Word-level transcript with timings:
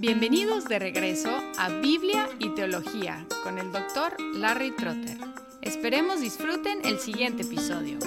Bienvenidos 0.00 0.64
de 0.64 0.78
regreso 0.78 1.28
a 1.58 1.68
Biblia 1.68 2.26
y 2.38 2.48
Teología 2.54 3.26
con 3.44 3.58
el 3.58 3.70
doctor 3.70 4.16
Larry 4.34 4.70
Trotter. 4.70 5.18
Esperemos 5.60 6.22
disfruten 6.22 6.78
el 6.86 6.98
siguiente 6.98 7.42
episodio. 7.42 7.98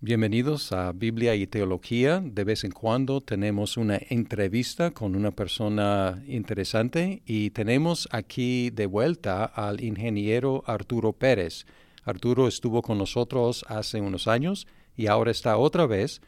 Bienvenidos 0.00 0.70
a 0.70 0.92
Biblia 0.92 1.34
y 1.34 1.48
Teología. 1.48 2.20
De 2.24 2.44
vez 2.44 2.62
en 2.62 2.70
cuando 2.70 3.20
tenemos 3.20 3.76
una 3.76 3.98
entrevista 4.08 4.92
con 4.92 5.16
una 5.16 5.32
persona 5.32 6.22
interesante 6.28 7.22
y 7.26 7.50
tenemos 7.50 8.08
aquí 8.12 8.70
de 8.70 8.86
vuelta 8.86 9.46
al 9.46 9.82
ingeniero 9.82 10.62
Arturo 10.64 11.12
Pérez. 11.12 11.66
Arturo 12.06 12.46
estuvo 12.46 12.82
con 12.82 12.98
nosotros 12.98 13.64
hace 13.68 14.00
unos 14.00 14.28
años 14.28 14.68
y 14.96 15.08
ahora 15.08 15.32
está 15.32 15.58
otra 15.58 15.86
vez 15.86 16.20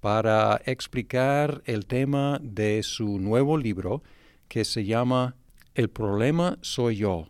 para 0.00 0.60
explicar 0.64 1.62
el 1.66 1.84
tema 1.86 2.40
de 2.42 2.82
su 2.82 3.18
nuevo 3.18 3.58
libro 3.58 4.02
que 4.48 4.64
se 4.64 4.84
llama 4.84 5.36
El 5.74 5.90
problema 5.90 6.58
soy 6.62 6.96
yo. 6.96 7.28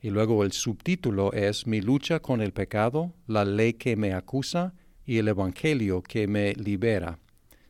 Y 0.00 0.08
luego 0.10 0.42
el 0.42 0.52
subtítulo 0.52 1.34
es 1.34 1.66
Mi 1.66 1.82
lucha 1.82 2.20
con 2.20 2.40
el 2.40 2.52
pecado, 2.52 3.12
la 3.26 3.44
ley 3.44 3.74
que 3.74 3.96
me 3.96 4.14
acusa 4.14 4.72
y 5.04 5.18
el 5.18 5.28
Evangelio 5.28 6.02
que 6.02 6.26
me 6.26 6.54
libera. 6.54 7.18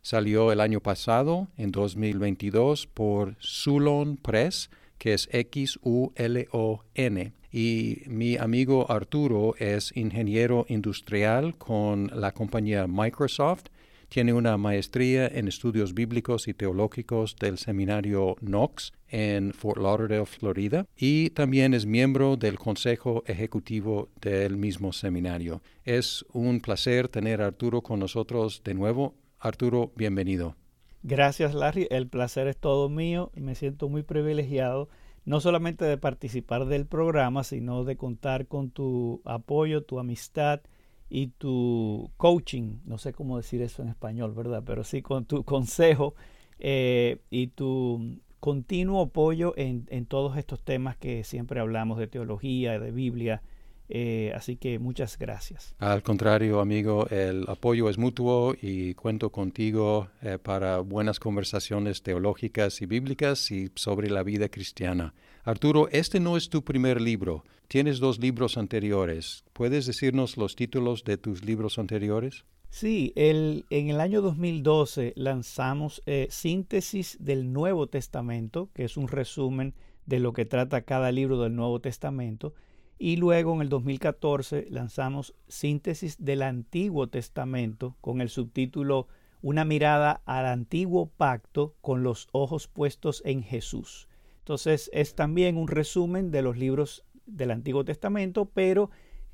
Salió 0.02 0.52
el 0.52 0.60
año 0.60 0.80
pasado, 0.80 1.48
en 1.56 1.72
2022, 1.72 2.86
por 2.86 3.34
Sulon 3.40 4.18
Press, 4.18 4.70
que 4.98 5.14
es 5.14 5.28
X-U-L-O-N. 5.32 7.32
Y 7.56 8.02
mi 8.08 8.36
amigo 8.36 8.90
Arturo 8.90 9.54
es 9.60 9.96
ingeniero 9.96 10.66
industrial 10.68 11.56
con 11.56 12.10
la 12.12 12.32
compañía 12.32 12.88
Microsoft. 12.88 13.66
Tiene 14.08 14.32
una 14.32 14.56
maestría 14.56 15.28
en 15.28 15.46
estudios 15.46 15.94
bíblicos 15.94 16.48
y 16.48 16.54
teológicos 16.54 17.36
del 17.36 17.58
seminario 17.58 18.34
Knox 18.40 18.92
en 19.06 19.52
Fort 19.52 19.80
Lauderdale, 19.80 20.26
Florida, 20.26 20.86
y 20.96 21.30
también 21.30 21.74
es 21.74 21.86
miembro 21.86 22.36
del 22.36 22.58
Consejo 22.58 23.22
Ejecutivo 23.24 24.08
del 24.20 24.56
mismo 24.56 24.92
seminario. 24.92 25.62
Es 25.84 26.24
un 26.32 26.58
placer 26.58 27.06
tener 27.06 27.40
a 27.40 27.46
Arturo 27.46 27.82
con 27.82 28.00
nosotros 28.00 28.62
de 28.64 28.74
nuevo. 28.74 29.14
Arturo, 29.38 29.92
bienvenido. 29.94 30.56
Gracias, 31.04 31.54
Larry. 31.54 31.86
El 31.90 32.08
placer 32.08 32.48
es 32.48 32.56
todo 32.56 32.88
mío. 32.88 33.30
Me 33.36 33.54
siento 33.54 33.88
muy 33.88 34.02
privilegiado, 34.02 34.88
no 35.24 35.40
solamente 35.40 35.84
de 35.84 35.98
participar 35.98 36.66
del 36.66 36.86
programa, 36.86 37.44
sino 37.44 37.84
de 37.84 37.96
contar 37.96 38.46
con 38.46 38.70
tu 38.70 39.22
apoyo, 39.24 39.82
tu 39.82 39.98
amistad 39.98 40.60
y 41.08 41.28
tu 41.28 42.10
coaching. 42.16 42.78
No 42.84 42.98
sé 42.98 43.12
cómo 43.12 43.36
decir 43.36 43.62
eso 43.62 43.82
en 43.82 43.88
español, 43.88 44.34
¿verdad? 44.34 44.62
Pero 44.64 44.84
sí 44.84 45.02
con 45.02 45.24
tu 45.24 45.44
consejo 45.44 46.14
eh, 46.58 47.20
y 47.30 47.48
tu 47.48 48.20
continuo 48.40 49.00
apoyo 49.00 49.54
en, 49.56 50.06
todos 50.06 50.36
estos 50.36 50.60
temas 50.60 50.98
que 50.98 51.24
siempre 51.24 51.60
hablamos 51.60 51.98
de 51.98 52.06
teología, 52.06 52.78
de 52.78 52.90
Biblia. 52.90 53.42
Eh, 53.88 54.32
así 54.34 54.56
que 54.56 54.78
muchas 54.78 55.18
gracias. 55.18 55.74
Al 55.78 56.02
contrario, 56.02 56.60
amigo, 56.60 57.06
el 57.10 57.44
apoyo 57.48 57.90
es 57.90 57.98
mutuo 57.98 58.54
y 58.60 58.94
cuento 58.94 59.30
contigo 59.30 60.08
eh, 60.22 60.38
para 60.42 60.78
buenas 60.78 61.20
conversaciones 61.20 62.02
teológicas 62.02 62.80
y 62.80 62.86
bíblicas 62.86 63.50
y 63.50 63.70
sobre 63.74 64.10
la 64.10 64.22
vida 64.22 64.48
cristiana. 64.48 65.14
Arturo, 65.44 65.88
este 65.90 66.20
no 66.20 66.36
es 66.36 66.48
tu 66.48 66.64
primer 66.64 67.00
libro. 67.00 67.44
Tienes 67.68 67.98
dos 67.98 68.18
libros 68.18 68.56
anteriores. 68.56 69.44
¿Puedes 69.52 69.86
decirnos 69.86 70.36
los 70.36 70.56
títulos 70.56 71.04
de 71.04 71.18
tus 71.18 71.44
libros 71.44 71.78
anteriores? 71.78 72.44
Sí, 72.70 73.12
el, 73.14 73.66
en 73.70 73.88
el 73.88 74.00
año 74.00 74.20
2012 74.20 75.12
lanzamos 75.16 76.02
eh, 76.06 76.26
Síntesis 76.30 77.16
del 77.20 77.52
Nuevo 77.52 77.86
Testamento, 77.86 78.68
que 78.74 78.84
es 78.84 78.96
un 78.96 79.06
resumen 79.06 79.74
de 80.06 80.18
lo 80.18 80.32
que 80.32 80.44
trata 80.44 80.82
cada 80.82 81.12
libro 81.12 81.40
del 81.40 81.54
Nuevo 81.54 81.80
Testamento, 81.80 82.52
y 82.98 83.16
luego 83.16 83.54
en 83.54 83.62
el 83.62 83.68
2014 83.68 84.66
lanzamos 84.70 85.34
Síntesis 85.48 86.16
del 86.18 86.42
Antiguo 86.42 87.08
Testamento 87.08 87.96
con 88.00 88.20
el 88.20 88.28
subtítulo 88.28 89.08
Una 89.42 89.64
mirada 89.64 90.22
al 90.24 90.46
antiguo 90.46 91.06
pacto 91.06 91.74
con 91.80 92.02
los 92.02 92.28
ojos 92.32 92.68
puestos 92.68 93.22
en 93.24 93.42
Jesús. 93.42 94.08
Entonces 94.38 94.90
es 94.92 95.14
también 95.14 95.56
un 95.56 95.68
resumen 95.68 96.30
de 96.30 96.42
los 96.42 96.56
libros 96.56 97.04
del 97.26 97.50
Antiguo 97.50 97.84
Testamento, 97.84 98.46
pero 98.46 98.90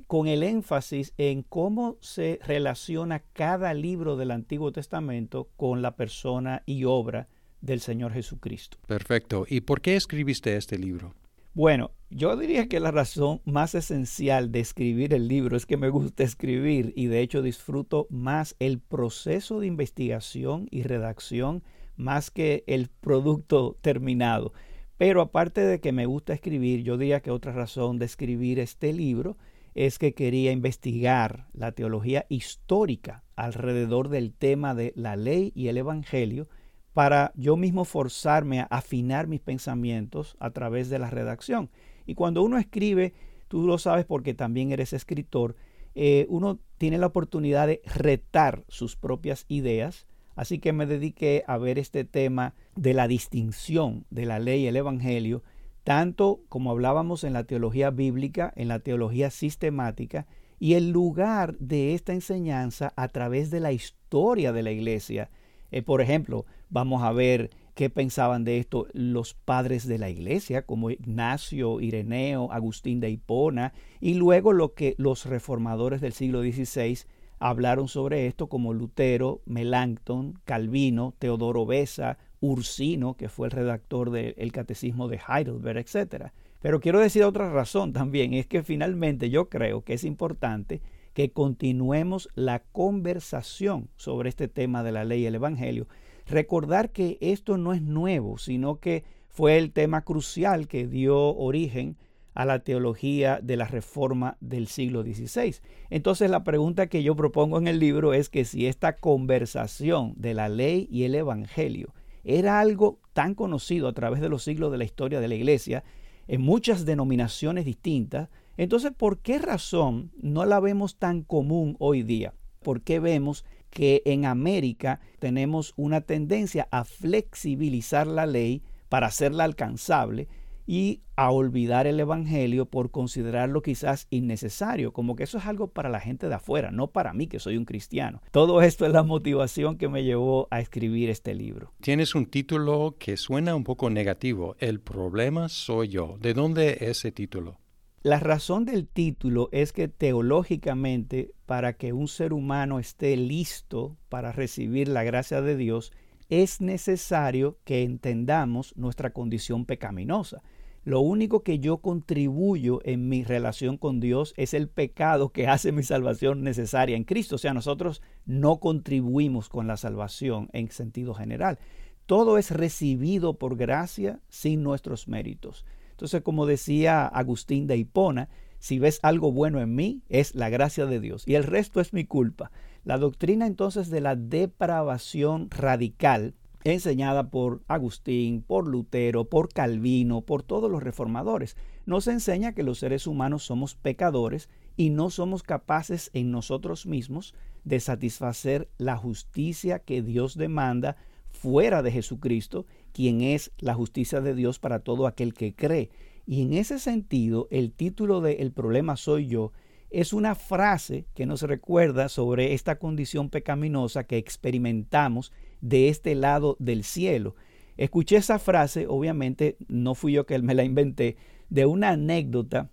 con 0.06 0.26
el 0.26 0.42
énfasis 0.42 1.12
en 1.18 1.42
cómo 1.42 1.96
se 2.00 2.40
relaciona 2.44 3.20
cada 3.32 3.74
libro 3.74 4.16
del 4.16 4.32
Antiguo 4.32 4.72
Testamento 4.72 5.48
con 5.56 5.82
la 5.82 5.94
persona 5.94 6.62
y 6.66 6.84
obra 6.84 7.28
del 7.60 7.80
Señor 7.80 8.12
Jesucristo. 8.12 8.78
Perfecto. 8.86 9.46
¿Y 9.48 9.60
por 9.60 9.80
qué 9.80 9.96
escribiste 9.96 10.56
este 10.56 10.78
libro? 10.78 11.14
Bueno, 11.52 11.90
yo 12.10 12.36
diría 12.36 12.68
que 12.68 12.78
la 12.78 12.92
razón 12.92 13.40
más 13.44 13.74
esencial 13.74 14.52
de 14.52 14.60
escribir 14.60 15.12
el 15.12 15.26
libro 15.26 15.56
es 15.56 15.66
que 15.66 15.76
me 15.76 15.88
gusta 15.88 16.22
escribir 16.22 16.92
y 16.94 17.06
de 17.06 17.20
hecho 17.22 17.42
disfruto 17.42 18.06
más 18.08 18.54
el 18.60 18.78
proceso 18.78 19.58
de 19.58 19.66
investigación 19.66 20.68
y 20.70 20.84
redacción 20.84 21.64
más 21.96 22.30
que 22.30 22.62
el 22.68 22.88
producto 22.88 23.76
terminado. 23.80 24.52
Pero 24.96 25.22
aparte 25.22 25.62
de 25.62 25.80
que 25.80 25.90
me 25.90 26.06
gusta 26.06 26.34
escribir, 26.34 26.84
yo 26.84 26.96
diría 26.96 27.20
que 27.20 27.32
otra 27.32 27.52
razón 27.52 27.98
de 27.98 28.04
escribir 28.06 28.60
este 28.60 28.92
libro 28.92 29.36
es 29.74 29.98
que 29.98 30.14
quería 30.14 30.52
investigar 30.52 31.48
la 31.52 31.72
teología 31.72 32.26
histórica 32.28 33.24
alrededor 33.34 34.08
del 34.08 34.32
tema 34.32 34.76
de 34.76 34.92
la 34.94 35.16
ley 35.16 35.52
y 35.56 35.66
el 35.66 35.78
Evangelio 35.78 36.48
para 36.92 37.32
yo 37.34 37.56
mismo 37.56 37.84
forzarme 37.84 38.60
a 38.60 38.64
afinar 38.64 39.26
mis 39.26 39.40
pensamientos 39.40 40.36
a 40.40 40.50
través 40.50 40.90
de 40.90 40.98
la 40.98 41.10
redacción. 41.10 41.70
Y 42.06 42.14
cuando 42.14 42.42
uno 42.42 42.58
escribe, 42.58 43.14
tú 43.48 43.66
lo 43.66 43.78
sabes 43.78 44.04
porque 44.04 44.34
también 44.34 44.72
eres 44.72 44.92
escritor, 44.92 45.56
eh, 45.94 46.26
uno 46.28 46.58
tiene 46.78 46.98
la 46.98 47.06
oportunidad 47.06 47.66
de 47.66 47.82
retar 47.84 48.64
sus 48.68 48.96
propias 48.96 49.44
ideas. 49.48 50.06
Así 50.36 50.58
que 50.58 50.72
me 50.72 50.86
dediqué 50.86 51.44
a 51.46 51.58
ver 51.58 51.78
este 51.78 52.04
tema 52.04 52.54
de 52.76 52.94
la 52.94 53.08
distinción 53.08 54.06
de 54.10 54.26
la 54.26 54.38
ley 54.38 54.62
y 54.62 54.66
el 54.68 54.76
Evangelio 54.76 55.42
tanto 55.84 56.42
como 56.48 56.70
hablábamos 56.70 57.24
en 57.24 57.32
la 57.32 57.44
teología 57.44 57.90
bíblica, 57.90 58.52
en 58.56 58.68
la 58.68 58.80
teología 58.80 59.30
sistemática, 59.30 60.26
y 60.58 60.74
el 60.74 60.90
lugar 60.90 61.56
de 61.58 61.94
esta 61.94 62.12
enseñanza 62.12 62.92
a 62.96 63.08
través 63.08 63.50
de 63.50 63.60
la 63.60 63.72
historia 63.72 64.52
de 64.52 64.62
la 64.62 64.70
iglesia. 64.70 65.30
Eh, 65.70 65.82
por 65.82 66.00
ejemplo, 66.00 66.46
vamos 66.68 67.02
a 67.02 67.12
ver 67.12 67.50
qué 67.74 67.90
pensaban 67.90 68.44
de 68.44 68.58
esto 68.58 68.86
los 68.92 69.34
padres 69.34 69.86
de 69.86 69.98
la 69.98 70.10
iglesia, 70.10 70.62
como 70.62 70.90
Ignacio, 70.90 71.80
Ireneo, 71.80 72.52
Agustín 72.52 73.00
de 73.00 73.10
Hipona, 73.10 73.72
y 74.00 74.14
luego 74.14 74.52
lo 74.52 74.74
que 74.74 74.94
los 74.98 75.26
reformadores 75.26 76.00
del 76.00 76.12
siglo 76.12 76.42
XVI 76.42 76.98
hablaron 77.38 77.88
sobre 77.88 78.26
esto, 78.26 78.48
como 78.48 78.74
Lutero, 78.74 79.40
Melanchthon, 79.46 80.38
Calvino, 80.44 81.14
Teodoro 81.18 81.64
Besa, 81.64 82.18
Ursino, 82.40 83.14
que 83.14 83.28
fue 83.28 83.48
el 83.48 83.52
redactor 83.52 84.10
del 84.10 84.52
Catecismo 84.52 85.08
de 85.08 85.20
Heidelberg, 85.26 85.78
etc. 85.78 86.32
Pero 86.60 86.80
quiero 86.80 87.00
decir 87.00 87.24
otra 87.24 87.50
razón 87.50 87.92
también, 87.92 88.34
es 88.34 88.46
que 88.46 88.62
finalmente 88.62 89.30
yo 89.30 89.48
creo 89.48 89.82
que 89.82 89.94
es 89.94 90.04
importante 90.04 90.82
que 91.20 91.32
continuemos 91.32 92.30
la 92.34 92.60
conversación 92.60 93.90
sobre 93.96 94.30
este 94.30 94.48
tema 94.48 94.82
de 94.82 94.90
la 94.90 95.04
ley 95.04 95.24
y 95.24 95.26
el 95.26 95.34
Evangelio. 95.34 95.86
Recordar 96.26 96.92
que 96.92 97.18
esto 97.20 97.58
no 97.58 97.74
es 97.74 97.82
nuevo, 97.82 98.38
sino 98.38 98.80
que 98.80 99.04
fue 99.28 99.58
el 99.58 99.70
tema 99.70 100.00
crucial 100.00 100.66
que 100.66 100.86
dio 100.86 101.36
origen 101.36 101.98
a 102.32 102.46
la 102.46 102.60
teología 102.60 103.38
de 103.42 103.58
la 103.58 103.66
reforma 103.66 104.38
del 104.40 104.66
siglo 104.66 105.02
XVI. 105.02 105.56
Entonces 105.90 106.30
la 106.30 106.42
pregunta 106.42 106.86
que 106.86 107.02
yo 107.02 107.14
propongo 107.14 107.58
en 107.58 107.66
el 107.66 107.80
libro 107.80 108.14
es 108.14 108.30
que 108.30 108.46
si 108.46 108.66
esta 108.66 108.96
conversación 108.96 110.14
de 110.16 110.32
la 110.32 110.48
ley 110.48 110.88
y 110.90 111.02
el 111.02 111.14
Evangelio 111.14 111.92
era 112.24 112.60
algo 112.60 112.98
tan 113.12 113.34
conocido 113.34 113.88
a 113.88 113.92
través 113.92 114.22
de 114.22 114.30
los 114.30 114.42
siglos 114.42 114.72
de 114.72 114.78
la 114.78 114.84
historia 114.84 115.20
de 115.20 115.28
la 115.28 115.34
iglesia, 115.34 115.84
en 116.28 116.40
muchas 116.40 116.86
denominaciones 116.86 117.66
distintas, 117.66 118.30
entonces, 118.62 118.92
¿por 118.94 119.20
qué 119.20 119.38
razón 119.38 120.12
no 120.20 120.44
la 120.44 120.60
vemos 120.60 120.98
tan 120.98 121.22
común 121.22 121.76
hoy 121.78 122.02
día? 122.02 122.34
¿Por 122.62 122.82
qué 122.82 123.00
vemos 123.00 123.46
que 123.70 124.02
en 124.04 124.26
América 124.26 125.00
tenemos 125.18 125.72
una 125.76 126.02
tendencia 126.02 126.68
a 126.70 126.84
flexibilizar 126.84 128.06
la 128.06 128.26
ley 128.26 128.62
para 128.90 129.06
hacerla 129.06 129.44
alcanzable 129.44 130.28
y 130.66 131.00
a 131.16 131.30
olvidar 131.30 131.86
el 131.86 131.98
Evangelio 132.00 132.66
por 132.66 132.90
considerarlo 132.90 133.62
quizás 133.62 134.06
innecesario, 134.10 134.92
como 134.92 135.16
que 135.16 135.24
eso 135.24 135.38
es 135.38 135.46
algo 135.46 135.68
para 135.68 135.88
la 135.88 136.00
gente 136.00 136.28
de 136.28 136.34
afuera, 136.34 136.70
no 136.70 136.88
para 136.88 137.14
mí 137.14 137.28
que 137.28 137.38
soy 137.38 137.56
un 137.56 137.64
cristiano. 137.64 138.20
Todo 138.30 138.60
esto 138.60 138.84
es 138.84 138.92
la 138.92 139.02
motivación 139.02 139.78
que 139.78 139.88
me 139.88 140.04
llevó 140.04 140.48
a 140.50 140.60
escribir 140.60 141.08
este 141.08 141.34
libro. 141.34 141.72
Tienes 141.80 142.14
un 142.14 142.26
título 142.26 142.96
que 142.98 143.16
suena 143.16 143.54
un 143.54 143.64
poco 143.64 143.88
negativo, 143.88 144.54
El 144.58 144.80
problema 144.80 145.48
soy 145.48 145.88
yo. 145.88 146.18
¿De 146.20 146.34
dónde 146.34 146.76
ese 146.82 147.10
título? 147.10 147.58
La 148.02 148.18
razón 148.18 148.64
del 148.64 148.88
título 148.88 149.50
es 149.52 149.74
que 149.74 149.86
teológicamente, 149.86 151.34
para 151.44 151.74
que 151.74 151.92
un 151.92 152.08
ser 152.08 152.32
humano 152.32 152.78
esté 152.78 153.14
listo 153.14 153.98
para 154.08 154.32
recibir 154.32 154.88
la 154.88 155.04
gracia 155.04 155.42
de 155.42 155.54
Dios, 155.54 155.92
es 156.30 156.62
necesario 156.62 157.58
que 157.64 157.82
entendamos 157.82 158.74
nuestra 158.74 159.12
condición 159.12 159.66
pecaminosa. 159.66 160.42
Lo 160.82 161.00
único 161.00 161.42
que 161.42 161.58
yo 161.58 161.82
contribuyo 161.82 162.80
en 162.84 163.10
mi 163.10 163.22
relación 163.22 163.76
con 163.76 164.00
Dios 164.00 164.32
es 164.38 164.54
el 164.54 164.70
pecado 164.70 165.28
que 165.28 165.46
hace 165.46 165.70
mi 165.70 165.82
salvación 165.82 166.42
necesaria 166.42 166.96
en 166.96 167.04
Cristo. 167.04 167.34
O 167.34 167.38
sea, 167.38 167.52
nosotros 167.52 168.00
no 168.24 168.60
contribuimos 168.60 169.50
con 169.50 169.66
la 169.66 169.76
salvación 169.76 170.48
en 170.54 170.70
sentido 170.70 171.12
general. 171.12 171.58
Todo 172.06 172.38
es 172.38 172.50
recibido 172.50 173.34
por 173.34 173.58
gracia 173.58 174.20
sin 174.30 174.62
nuestros 174.62 175.06
méritos. 175.06 175.66
Entonces, 176.00 176.22
como 176.22 176.46
decía 176.46 177.06
Agustín 177.06 177.66
de 177.66 177.76
Hipona, 177.76 178.30
si 178.58 178.78
ves 178.78 179.00
algo 179.02 179.32
bueno 179.32 179.60
en 179.60 179.74
mí, 179.74 180.00
es 180.08 180.34
la 180.34 180.48
gracia 180.48 180.86
de 180.86 180.98
Dios 180.98 181.28
y 181.28 181.34
el 181.34 181.44
resto 181.44 181.78
es 181.78 181.92
mi 181.92 182.06
culpa. 182.06 182.50
La 182.84 182.96
doctrina 182.96 183.46
entonces 183.46 183.90
de 183.90 184.00
la 184.00 184.16
depravación 184.16 185.50
radical, 185.50 186.32
enseñada 186.64 187.28
por 187.28 187.60
Agustín, 187.68 188.40
por 188.40 188.66
Lutero, 188.66 189.26
por 189.26 189.52
Calvino, 189.52 190.22
por 190.22 190.42
todos 190.42 190.70
los 190.70 190.82
reformadores, 190.82 191.54
nos 191.84 192.06
enseña 192.06 192.54
que 192.54 192.62
los 192.62 192.78
seres 192.78 193.06
humanos 193.06 193.42
somos 193.42 193.74
pecadores 193.74 194.48
y 194.78 194.88
no 194.88 195.10
somos 195.10 195.42
capaces 195.42 196.08
en 196.14 196.30
nosotros 196.30 196.86
mismos 196.86 197.34
de 197.64 197.78
satisfacer 197.78 198.70
la 198.78 198.96
justicia 198.96 199.80
que 199.80 200.00
Dios 200.00 200.34
demanda 200.38 200.96
fuera 201.30 201.82
de 201.82 201.92
Jesucristo, 201.92 202.64
quien 202.92 203.20
es 203.20 203.52
la 203.58 203.74
justicia 203.74 204.20
de 204.20 204.34
Dios 204.34 204.58
para 204.58 204.80
todo 204.80 205.06
aquel 205.06 205.34
que 205.34 205.54
cree. 205.54 205.90
Y 206.26 206.42
en 206.42 206.52
ese 206.52 206.78
sentido, 206.78 207.48
el 207.50 207.72
título 207.72 208.20
de 208.20 208.34
El 208.34 208.52
problema 208.52 208.96
soy 208.96 209.26
yo 209.26 209.52
es 209.90 210.12
una 210.12 210.34
frase 210.34 211.06
que 211.14 211.26
nos 211.26 211.42
recuerda 211.42 212.08
sobre 212.08 212.54
esta 212.54 212.78
condición 212.78 213.28
pecaminosa 213.28 214.04
que 214.04 214.18
experimentamos 214.18 215.32
de 215.60 215.88
este 215.88 216.14
lado 216.14 216.56
del 216.60 216.84
cielo. 216.84 217.34
Escuché 217.76 218.16
esa 218.16 218.38
frase, 218.38 218.86
obviamente 218.86 219.56
no 219.68 219.94
fui 219.94 220.12
yo 220.12 220.26
que 220.26 220.38
me 220.40 220.54
la 220.54 220.64
inventé, 220.64 221.16
de 221.48 221.66
una 221.66 221.90
anécdota 221.90 222.70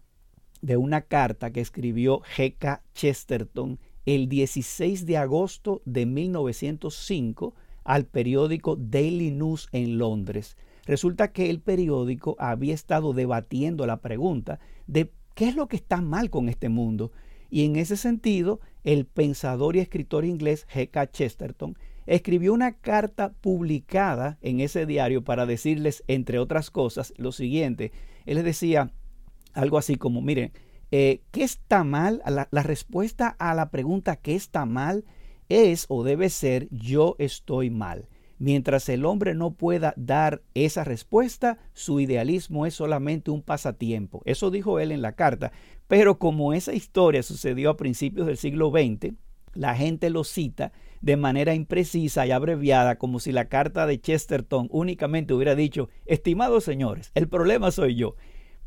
de 0.61 0.77
una 0.77 1.01
carta 1.01 1.51
que 1.51 1.61
escribió 1.61 2.21
G.K. 2.35 2.83
Chesterton 2.93 3.79
el 4.05 4.29
16 4.29 5.05
de 5.05 5.17
agosto 5.17 5.81
de 5.85 6.05
1905 6.05 7.55
al 7.87 8.05
periódico 8.05 8.75
Daily 8.75 9.31
News 9.31 9.69
en 9.71 9.97
Londres. 9.97 10.57
Resulta 10.85 11.31
que 11.31 11.49
el 11.49 11.61
periódico 11.61 12.35
había 12.37 12.73
estado 12.73 13.13
debatiendo 13.13 13.87
la 13.87 14.01
pregunta 14.01 14.59
de 14.87 15.09
qué 15.35 15.47
es 15.47 15.55
lo 15.55 15.67
que 15.67 15.77
está 15.77 16.01
mal 16.01 16.29
con 16.29 16.49
este 16.49 16.67
mundo. 16.67 17.13
Y 17.49 17.63
en 17.63 17.77
ese 17.77 17.95
sentido, 17.95 18.59
el 18.83 19.05
pensador 19.05 19.77
y 19.77 19.79
escritor 19.79 20.25
inglés 20.25 20.67
G.K. 20.73 21.11
Chesterton 21.11 21.77
escribió 22.05 22.53
una 22.53 22.73
carta 22.73 23.31
publicada 23.39 24.37
en 24.41 24.59
ese 24.59 24.85
diario 24.85 25.23
para 25.23 25.45
decirles, 25.45 26.03
entre 26.07 26.39
otras 26.39 26.69
cosas, 26.71 27.13
lo 27.15 27.31
siguiente. 27.31 27.93
Él 28.25 28.35
les 28.35 28.43
decía 28.43 28.91
algo 29.53 29.77
así 29.77 29.95
como, 29.95 30.21
miren, 30.21 30.51
eh, 30.91 31.21
¿qué 31.31 31.43
está 31.43 31.85
mal? 31.85 32.21
La, 32.25 32.49
la 32.51 32.63
respuesta 32.63 33.29
a 33.39 33.53
la 33.53 33.69
pregunta 33.71 34.17
¿qué 34.17 34.35
está 34.35 34.65
mal? 34.65 35.05
Es 35.49 35.85
o 35.89 36.03
debe 36.03 36.29
ser 36.29 36.67
yo 36.71 37.15
estoy 37.19 37.69
mal. 37.69 38.07
Mientras 38.39 38.87
el 38.89 39.05
hombre 39.05 39.33
no 39.33 39.51
pueda 39.51 39.93
dar 39.97 40.43
esa 40.53 40.83
respuesta, 40.83 41.57
su 41.73 41.99
idealismo 41.99 42.67
es 42.67 42.75
solamente 42.75 43.31
un 43.31 43.41
pasatiempo. 43.41 44.21
Eso 44.25 44.51
dijo 44.51 44.79
él 44.79 44.91
en 44.91 45.01
la 45.01 45.13
carta. 45.13 45.51
Pero 45.87 46.19
como 46.19 46.53
esa 46.53 46.73
historia 46.73 47.23
sucedió 47.23 47.71
a 47.71 47.77
principios 47.77 48.27
del 48.27 48.37
siglo 48.37 48.69
XX, 48.69 49.15
la 49.55 49.75
gente 49.75 50.11
lo 50.11 50.23
cita 50.23 50.71
de 51.01 51.17
manera 51.17 51.55
imprecisa 51.55 52.27
y 52.27 52.31
abreviada, 52.31 52.97
como 52.97 53.19
si 53.19 53.31
la 53.31 53.45
carta 53.45 53.87
de 53.87 53.99
Chesterton 53.99 54.67
únicamente 54.71 55.33
hubiera 55.33 55.55
dicho, 55.55 55.89
estimados 56.05 56.63
señores, 56.63 57.11
el 57.15 57.27
problema 57.27 57.71
soy 57.71 57.95
yo. 57.95 58.15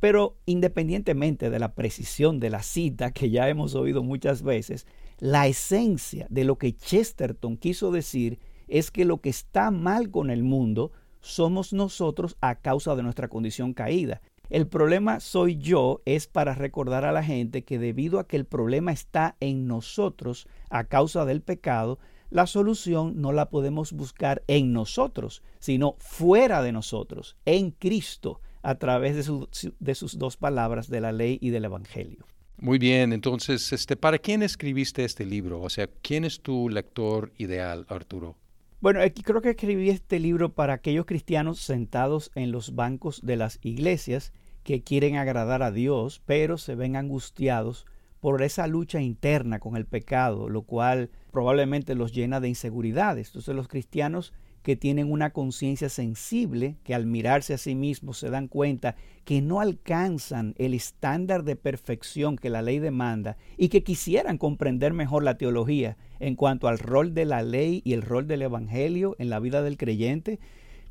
Pero 0.00 0.38
independientemente 0.46 1.50
de 1.50 1.58
la 1.58 1.74
precisión 1.74 2.40
de 2.40 2.50
la 2.50 2.62
cita 2.62 3.12
que 3.12 3.30
ya 3.30 3.48
hemos 3.48 3.74
oído 3.74 4.02
muchas 4.02 4.42
veces, 4.42 4.86
la 5.20 5.46
esencia 5.46 6.26
de 6.30 6.44
lo 6.44 6.56
que 6.56 6.74
Chesterton 6.74 7.56
quiso 7.56 7.92
decir 7.92 8.38
es 8.68 8.90
que 8.90 9.04
lo 9.04 9.20
que 9.20 9.28
está 9.28 9.70
mal 9.70 10.10
con 10.10 10.30
el 10.30 10.42
mundo 10.42 10.92
somos 11.20 11.72
nosotros 11.72 12.36
a 12.40 12.56
causa 12.56 12.96
de 12.96 13.02
nuestra 13.02 13.28
condición 13.28 13.74
caída. 13.74 14.22
El 14.48 14.66
problema 14.66 15.20
soy 15.20 15.56
yo 15.56 16.00
es 16.06 16.26
para 16.26 16.54
recordar 16.54 17.04
a 17.04 17.12
la 17.12 17.22
gente 17.22 17.62
que 17.62 17.78
debido 17.78 18.18
a 18.18 18.26
que 18.26 18.36
el 18.36 18.46
problema 18.46 18.92
está 18.92 19.36
en 19.40 19.66
nosotros 19.68 20.48
a 20.70 20.84
causa 20.84 21.24
del 21.24 21.42
pecado, 21.42 21.98
la 22.30 22.46
solución 22.46 23.20
no 23.20 23.32
la 23.32 23.50
podemos 23.50 23.92
buscar 23.92 24.42
en 24.46 24.72
nosotros, 24.72 25.42
sino 25.58 25.96
fuera 25.98 26.62
de 26.62 26.72
nosotros, 26.72 27.36
en 27.44 27.72
Cristo, 27.72 28.40
a 28.62 28.76
través 28.76 29.16
de, 29.16 29.94
sus 29.94 30.18
dos 30.18 30.36
palabras 30.36 30.88
de 30.88 31.00
la 31.00 31.12
ley 31.12 31.38
y 31.40 31.50
del 31.50 31.66
Evangelio. 31.66 32.26
Muy 32.60 32.78
bien, 32.78 33.14
entonces, 33.14 33.72
este, 33.72 33.96
¿para 33.96 34.18
quién 34.18 34.42
escribiste 34.42 35.02
este 35.04 35.24
libro? 35.24 35.62
O 35.62 35.70
sea, 35.70 35.88
¿quién 36.02 36.26
es 36.26 36.40
tu 36.40 36.68
lector 36.68 37.32
ideal, 37.38 37.86
Arturo? 37.88 38.36
Bueno, 38.82 39.00
creo 39.24 39.40
que 39.40 39.50
escribí 39.50 39.88
este 39.88 40.18
libro 40.18 40.52
para 40.52 40.74
aquellos 40.74 41.06
cristianos 41.06 41.60
sentados 41.60 42.30
en 42.34 42.52
los 42.52 42.74
bancos 42.74 43.22
de 43.24 43.36
las 43.36 43.58
iglesias 43.62 44.34
que 44.62 44.82
quieren 44.82 45.16
agradar 45.16 45.62
a 45.62 45.70
Dios, 45.70 46.20
pero 46.26 46.58
se 46.58 46.74
ven 46.74 46.96
angustiados 46.96 47.86
por 48.20 48.42
esa 48.42 48.66
lucha 48.66 49.00
interna 49.00 49.58
con 49.58 49.74
el 49.76 49.86
pecado, 49.86 50.50
lo 50.50 50.60
cual 50.60 51.08
probablemente 51.30 51.94
los 51.94 52.12
llena 52.12 52.40
de 52.40 52.50
inseguridades. 52.50 53.28
Entonces 53.28 53.54
los 53.54 53.68
cristianos 53.68 54.34
que 54.62 54.76
tienen 54.76 55.10
una 55.10 55.30
conciencia 55.30 55.88
sensible, 55.88 56.76
que 56.84 56.94
al 56.94 57.06
mirarse 57.06 57.54
a 57.54 57.58
sí 57.58 57.74
mismos 57.74 58.18
se 58.18 58.30
dan 58.30 58.48
cuenta 58.48 58.96
que 59.24 59.40
no 59.40 59.60
alcanzan 59.60 60.54
el 60.58 60.74
estándar 60.74 61.44
de 61.44 61.56
perfección 61.56 62.36
que 62.36 62.50
la 62.50 62.62
ley 62.62 62.78
demanda 62.78 63.36
y 63.56 63.68
que 63.68 63.82
quisieran 63.82 64.38
comprender 64.38 64.92
mejor 64.92 65.22
la 65.22 65.38
teología 65.38 65.96
en 66.18 66.36
cuanto 66.36 66.68
al 66.68 66.78
rol 66.78 67.14
de 67.14 67.24
la 67.24 67.42
ley 67.42 67.80
y 67.84 67.94
el 67.94 68.02
rol 68.02 68.26
del 68.26 68.42
Evangelio 68.42 69.16
en 69.18 69.30
la 69.30 69.40
vida 69.40 69.62
del 69.62 69.78
creyente, 69.78 70.38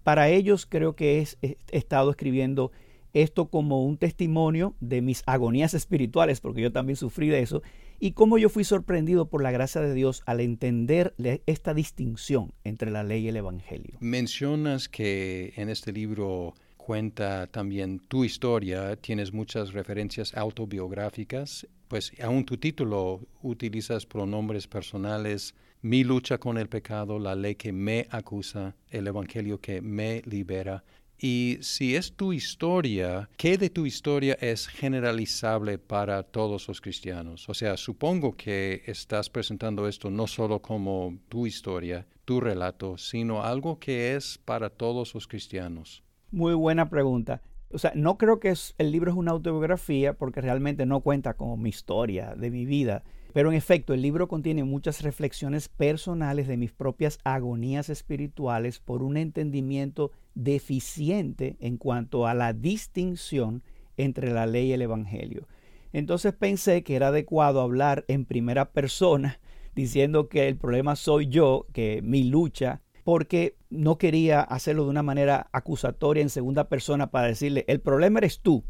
para 0.03 0.29
ellos 0.29 0.65
creo 0.65 0.95
que 0.95 1.25
he 1.41 1.57
estado 1.71 2.09
escribiendo 2.09 2.71
esto 3.13 3.49
como 3.49 3.83
un 3.83 3.97
testimonio 3.97 4.75
de 4.79 5.01
mis 5.01 5.23
agonías 5.25 5.73
espirituales, 5.73 6.41
porque 6.41 6.61
yo 6.61 6.71
también 6.71 6.95
sufrí 6.95 7.29
de 7.29 7.41
eso, 7.41 7.61
y 7.99 8.11
cómo 8.11 8.37
yo 8.37 8.49
fui 8.49 8.63
sorprendido 8.63 9.29
por 9.29 9.43
la 9.43 9.51
gracia 9.51 9.81
de 9.81 9.93
Dios 9.93 10.23
al 10.25 10.39
entender 10.39 11.13
esta 11.45 11.73
distinción 11.73 12.53
entre 12.63 12.91
la 12.91 13.03
ley 13.03 13.25
y 13.25 13.27
el 13.29 13.37
Evangelio. 13.37 13.97
Mencionas 13.99 14.87
que 14.87 15.53
en 15.57 15.69
este 15.69 15.91
libro 15.91 16.53
cuenta 16.77 17.47
también 17.47 17.99
tu 17.99 18.23
historia, 18.23 18.95
tienes 18.95 19.33
muchas 19.33 19.73
referencias 19.73 20.35
autobiográficas, 20.35 21.67
pues 21.87 22.13
aún 22.21 22.45
tu 22.45 22.57
título 22.57 23.21
utilizas 23.41 24.05
pronombres 24.05 24.67
personales, 24.67 25.53
mi 25.81 26.03
lucha 26.03 26.37
con 26.39 26.57
el 26.57 26.67
pecado, 26.67 27.19
la 27.19 27.35
ley 27.35 27.55
que 27.55 27.71
me 27.71 28.07
acusa, 28.09 28.75
el 28.89 29.07
Evangelio 29.07 29.59
que 29.59 29.81
me 29.81 30.21
libera. 30.25 30.83
Y 31.21 31.57
si 31.61 31.97
es 31.97 32.13
tu 32.13 32.31
historia, 32.31 33.29
¿qué 33.35 33.57
de 33.57 33.69
tu 33.69 33.85
historia 33.85 34.37
es 34.39 34.67
generalizable 34.67 35.77
para 35.77 36.23
todos 36.23 36.67
los 36.69 36.79
cristianos? 36.79 37.49
O 37.49 37.53
sea, 37.53 37.75
supongo 37.75 38.37
que 38.37 38.83
estás 38.85 39.29
presentando 39.29 39.85
esto 39.89 40.09
no 40.09 40.27
solo 40.27 40.61
como 40.61 41.17
tu 41.27 41.45
historia, 41.45 42.07
tu 42.23 42.39
relato, 42.39 42.97
sino 42.97 43.43
algo 43.43 43.79
que 43.79 44.15
es 44.15 44.37
para 44.37 44.69
todos 44.69 45.13
los 45.13 45.27
cristianos. 45.27 46.03
Muy 46.31 46.53
buena 46.53 46.89
pregunta. 46.89 47.41
O 47.69 47.77
sea, 47.77 47.91
no 47.95 48.17
creo 48.17 48.39
que 48.39 48.53
el 48.77 48.91
libro 48.91 49.11
es 49.11 49.17
una 49.17 49.31
autobiografía 49.31 50.13
porque 50.13 50.39
realmente 50.39 50.85
no 50.85 51.01
cuenta 51.01 51.33
con 51.33 51.61
mi 51.61 51.69
historia 51.69 52.33
de 52.35 52.49
mi 52.49 52.65
vida. 52.65 53.03
Pero 53.33 53.49
en 53.49 53.55
efecto, 53.55 53.93
el 53.93 54.01
libro 54.01 54.27
contiene 54.27 54.63
muchas 54.63 55.01
reflexiones 55.03 55.69
personales 55.69 56.47
de 56.47 56.57
mis 56.57 56.71
propias 56.71 57.19
agonías 57.23 57.89
espirituales 57.89 58.79
por 58.79 59.03
un 59.03 59.17
entendimiento 59.17 60.11
deficiente 60.33 61.55
en 61.59 61.77
cuanto 61.77 62.25
a 62.25 62.33
la 62.33 62.53
distinción 62.53 63.61
entre 63.97 64.31
la 64.31 64.47
ley 64.47 64.69
y 64.69 64.73
el 64.73 64.81
Evangelio. 64.81 65.47
Entonces 65.93 66.33
pensé 66.33 66.83
que 66.83 66.95
era 66.95 67.07
adecuado 67.07 67.61
hablar 67.61 68.03
en 68.07 68.25
primera 68.25 68.71
persona, 68.71 69.39
diciendo 69.75 70.27
que 70.27 70.47
el 70.47 70.57
problema 70.57 70.95
soy 70.95 71.27
yo, 71.27 71.67
que 71.71 72.01
mi 72.03 72.23
lucha, 72.23 72.81
porque 73.03 73.55
no 73.69 73.97
quería 73.97 74.41
hacerlo 74.41 74.83
de 74.83 74.89
una 74.89 75.03
manera 75.03 75.49
acusatoria 75.51 76.21
en 76.21 76.29
segunda 76.29 76.67
persona 76.67 77.11
para 77.11 77.27
decirle, 77.27 77.63
el 77.67 77.79
problema 77.79 78.19
eres 78.19 78.41
tú, 78.41 78.63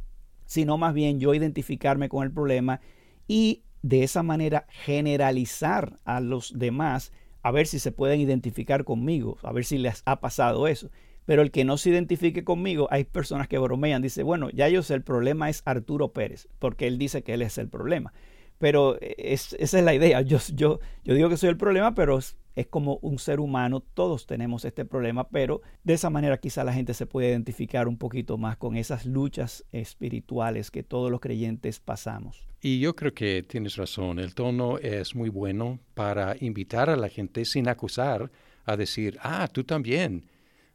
sino 0.46 0.78
más 0.78 0.94
bien 0.94 1.20
yo 1.20 1.34
identificarme 1.34 2.10
con 2.10 2.24
el 2.24 2.32
problema 2.32 2.80
y 3.28 3.64
de 3.82 4.04
esa 4.04 4.24
manera 4.24 4.66
generalizar 4.70 6.00
a 6.06 6.20
los 6.20 6.58
demás 6.58 7.12
a 7.42 7.52
ver 7.52 7.68
si 7.68 7.80
se 7.80 7.92
pueden 7.92 8.20
identificar 8.20 8.84
conmigo, 8.84 9.38
a 9.44 9.52
ver 9.52 9.66
si 9.66 9.78
les 9.78 10.02
ha 10.06 10.20
pasado 10.20 10.68
eso. 10.68 10.90
Pero 11.26 11.42
el 11.42 11.52
que 11.52 11.64
no 11.64 11.78
se 11.78 11.92
identifique 11.92 12.44
conmigo, 12.44 12.88
hay 12.92 13.04
personas 13.04 13.48
que 13.48 13.60
bromean, 13.60 14.02
dice, 14.02 14.24
bueno, 14.24 14.50
ya 14.50 14.68
yo 14.68 14.82
sé, 14.82 14.96
el 14.96 15.04
problema 15.04 15.50
es 15.50 15.62
Arturo 15.66 16.12
Pérez, 16.12 16.48
porque 16.58 16.88
él 16.88 16.98
dice 16.98 17.22
que 17.22 17.34
él 17.34 17.42
es 17.42 17.58
el 17.58 17.70
problema. 17.70 18.14
Pero 18.58 18.98
esa 19.00 19.56
es 19.58 19.74
la 19.74 19.94
idea. 19.94 20.22
Yo, 20.22 20.40
yo, 20.54 20.80
yo 21.06 21.14
digo 21.14 21.30
que 21.30 21.38
soy 21.38 21.50
el 21.50 21.58
problema, 21.58 21.96
pero 21.96 22.20
es 22.60 22.68
como 22.68 22.98
un 23.02 23.20
ser 23.20 23.40
humano, 23.40 23.80
todos 23.80 24.26
tenemos 24.26 24.66
este 24.66 24.84
problema, 24.84 25.30
pero 25.30 25.62
de 25.86 25.94
esa 25.94 26.10
manera 26.10 26.38
quizá 26.38 26.66
la 26.66 26.74
gente 26.74 26.94
se 26.94 27.06
puede 27.06 27.30
identificar 27.30 27.88
un 27.88 27.98
poquito 27.98 28.38
más 28.38 28.58
con 28.58 28.76
esas 28.76 29.06
luchas 29.06 29.64
espirituales 29.72 30.70
que 30.70 30.84
todos 30.84 31.10
los 31.10 31.22
creyentes 31.22 31.80
pasamos. 31.80 32.50
Y 32.62 32.82
yo 32.82 32.98
creo 32.98 33.14
que 33.14 33.44
tienes 33.44 33.78
razón, 33.78 34.20
el 34.20 34.36
tono 34.36 34.78
es 34.78 35.16
muy 35.16 35.30
bueno 35.30 35.80
para 35.94 36.36
invitar 36.42 36.90
a 36.90 36.98
la 36.98 37.08
gente 37.08 37.46
sin 37.46 37.70
acusar 37.70 38.30
a 38.66 38.76
decir, 38.76 39.18
ah, 39.22 39.48
tú 39.48 39.64
también. 39.64 40.26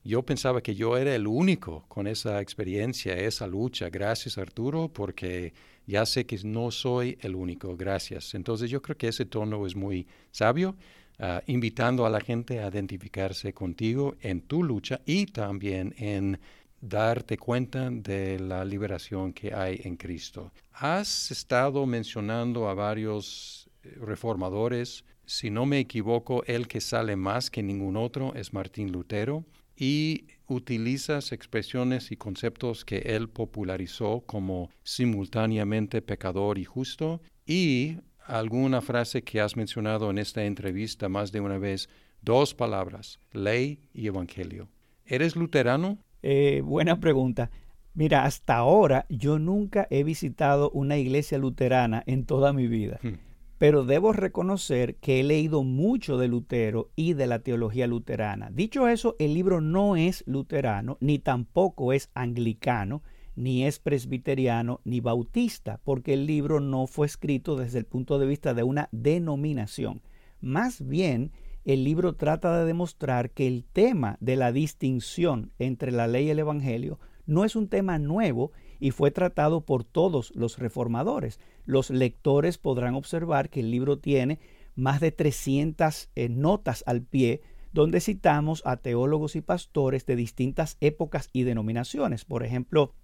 Yo 0.03 0.23
pensaba 0.23 0.62
que 0.62 0.75
yo 0.75 0.97
era 0.97 1.14
el 1.14 1.26
único 1.26 1.85
con 1.88 2.07
esa 2.07 2.41
experiencia, 2.41 3.14
esa 3.14 3.47
lucha. 3.47 3.91
Gracias 3.91 4.38
Arturo, 4.38 4.88
porque 4.88 5.53
ya 5.87 6.07
sé 6.07 6.25
que 6.25 6.38
no 6.45 6.71
soy 6.71 7.19
el 7.21 7.35
único. 7.35 7.76
Gracias. 7.76 8.35
Entonces 8.35 8.71
yo 8.71 8.81
creo 8.81 8.97
que 8.97 9.09
ese 9.09 9.26
tono 9.26 9.67
es 9.67 9.76
muy 9.76 10.07
sabio 10.31 10.76
Ah, 11.18 11.42
invitando 11.47 12.04
a 12.06 12.11
la 12.11 12.21
gente 12.21 12.61
a 12.61 12.68
identificarse 12.68 13.52
contigo 13.52 14.16
en 14.21 14.40
tu 14.40 14.64
lucha 14.64 15.00
y 15.06 15.26
también 15.26 15.94
en 15.97 16.40
darte 16.80 17.38
cuenta 17.38 17.88
de 17.88 18.40
la 18.40 18.64
liberación 18.64 19.33
que 19.33 19.54
hay 19.54 19.80
en 19.85 19.97
Cristo. 19.97 20.52
Has 20.73 21.30
estado 21.30 21.87
mencionando 21.87 22.68
a 22.68 22.75
varios 22.75 23.71
eh, 23.85 23.97
reformadores. 24.00 25.04
Si 25.25 25.50
no 25.50 25.66
me 25.66 25.78
equivoco, 25.78 26.42
el 26.47 26.66
que 26.66 26.80
sale 26.80 27.14
más 27.14 27.49
que 27.49 27.62
ningún 27.62 27.97
otro 27.97 28.35
es 28.35 28.52
Martín 28.52 28.90
Lutero 28.90 29.44
y 29.76 30.26
utilizas 30.49 31.30
expresiones 31.30 32.11
y 32.11 32.16
conceptos 32.16 32.85
que 32.85 32.99
él 32.99 33.28
popularizó 33.28 34.23
como 34.26 34.71
simultáneamente 34.83 36.02
pecador 36.02 36.59
y 36.59 36.64
justo 36.64 37.21
y 37.47 37.99
alguna 38.26 38.81
frase 38.81 39.23
que 39.23 39.40
has 39.40 39.57
mencionado 39.57 40.11
en 40.11 40.19
esta 40.19 40.45
entrevista 40.45 41.09
más 41.09 41.33
de 41.33 41.40
una 41.40 41.59
vez, 41.59 41.88
dos 42.23 42.54
palabras, 42.54 43.21
ley 43.33 43.81
y 43.93 44.07
evangelio. 44.07 44.69
¿Eres 45.07 45.37
luterano? 45.37 45.99
Eh, 46.23 46.62
buena 46.64 47.00
pregunta. 47.00 47.50
Mira, 47.95 48.25
hasta 48.25 48.57
ahora 48.57 49.07
yo 49.09 49.38
nunca 49.38 49.87
he 49.90 50.02
visitado 50.02 50.71
una 50.71 50.97
iglesia 50.97 51.38
luterana 51.38 52.02
en 52.07 52.25
toda 52.25 52.52
mi 52.52 52.66
vida, 52.66 52.99
hmm. 53.02 53.19
pero 53.59 53.85
debo 53.85 54.12
reconocer 54.12 54.97
que 54.97 55.21
he 55.21 55.23
leído 55.23 55.62
mucho 55.62 56.19
de 56.19 56.26
Lutero 56.26 56.90
y 56.97 57.12
de 57.12 57.28
la 57.28 57.38
teología 57.38 57.87
luterana. 57.87 58.50
Dicho 58.50 58.88
eso, 58.88 59.14
el 59.21 59.35
libro 59.35 59.61
no 59.61 59.97
es 59.97 60.25
luterano, 60.26 60.97
ni 61.00 61.21
tampoco 61.21 61.93
es 61.93 62.11
anglicano, 62.14 63.02
ni 63.37 63.64
es 63.64 63.79
presbiteriano 63.79 64.81
ni 64.85 65.00
bautista, 65.00 65.81
porque 65.85 66.14
el 66.14 66.26
libro 66.26 66.61
no 66.61 66.87
fue 66.87 67.07
escrito 67.07 67.57
desde 67.57 67.79
el 67.79 67.87
punto 67.87 68.19
de 68.19 68.26
vista 68.26 68.55
de 68.55 68.62
una 68.62 68.88
denominación. 68.93 70.03
Más 70.41 70.87
bien, 70.87 71.33
el 71.64 71.85
libro 71.85 72.14
trata 72.14 72.59
de 72.59 72.67
demostrar 72.67 73.31
que 73.31 73.47
el 73.47 73.64
tema 73.64 74.19
de 74.21 74.37
la 74.37 74.53
distinción 74.53 75.53
entre 75.59 75.93
la 75.93 76.07
ley 76.07 76.26
y 76.26 76.31
el 76.31 76.38
Evangelio 76.38 76.99
no 77.26 77.45
es 77.45 77.57
un 77.57 77.69
tema 77.69 77.99
nuevo 77.99 78.53
y 78.81 78.91
fue 78.91 79.11
tratado 79.11 79.62
por 79.62 79.85
todos 79.85 80.31
los 80.35 80.59
reformadores. 80.59 81.41
Los 81.64 81.88
lectores 81.88 82.59
podrán 82.59 82.95
observar 82.95 83.49
que 83.49 83.61
el 83.61 83.71
libro 83.71 83.99
tiene 83.99 84.41
más 84.75 85.00
de 85.00 85.12
300 85.12 86.11
eh, 86.14 86.29
notas 86.29 86.85
al 86.87 87.03
pie 87.03 87.41
donde 87.73 88.00
citamos 88.00 88.62
a 88.64 88.76
teólogos 88.76 89.35
y 89.35 89.41
pastores 89.41 90.07
de 90.07 90.14
distintas 90.14 90.76
épocas 90.81 91.29
y 91.33 91.43
denominaciones. 91.43 92.25
Por 92.25 92.45
ejemplo, 92.45 92.95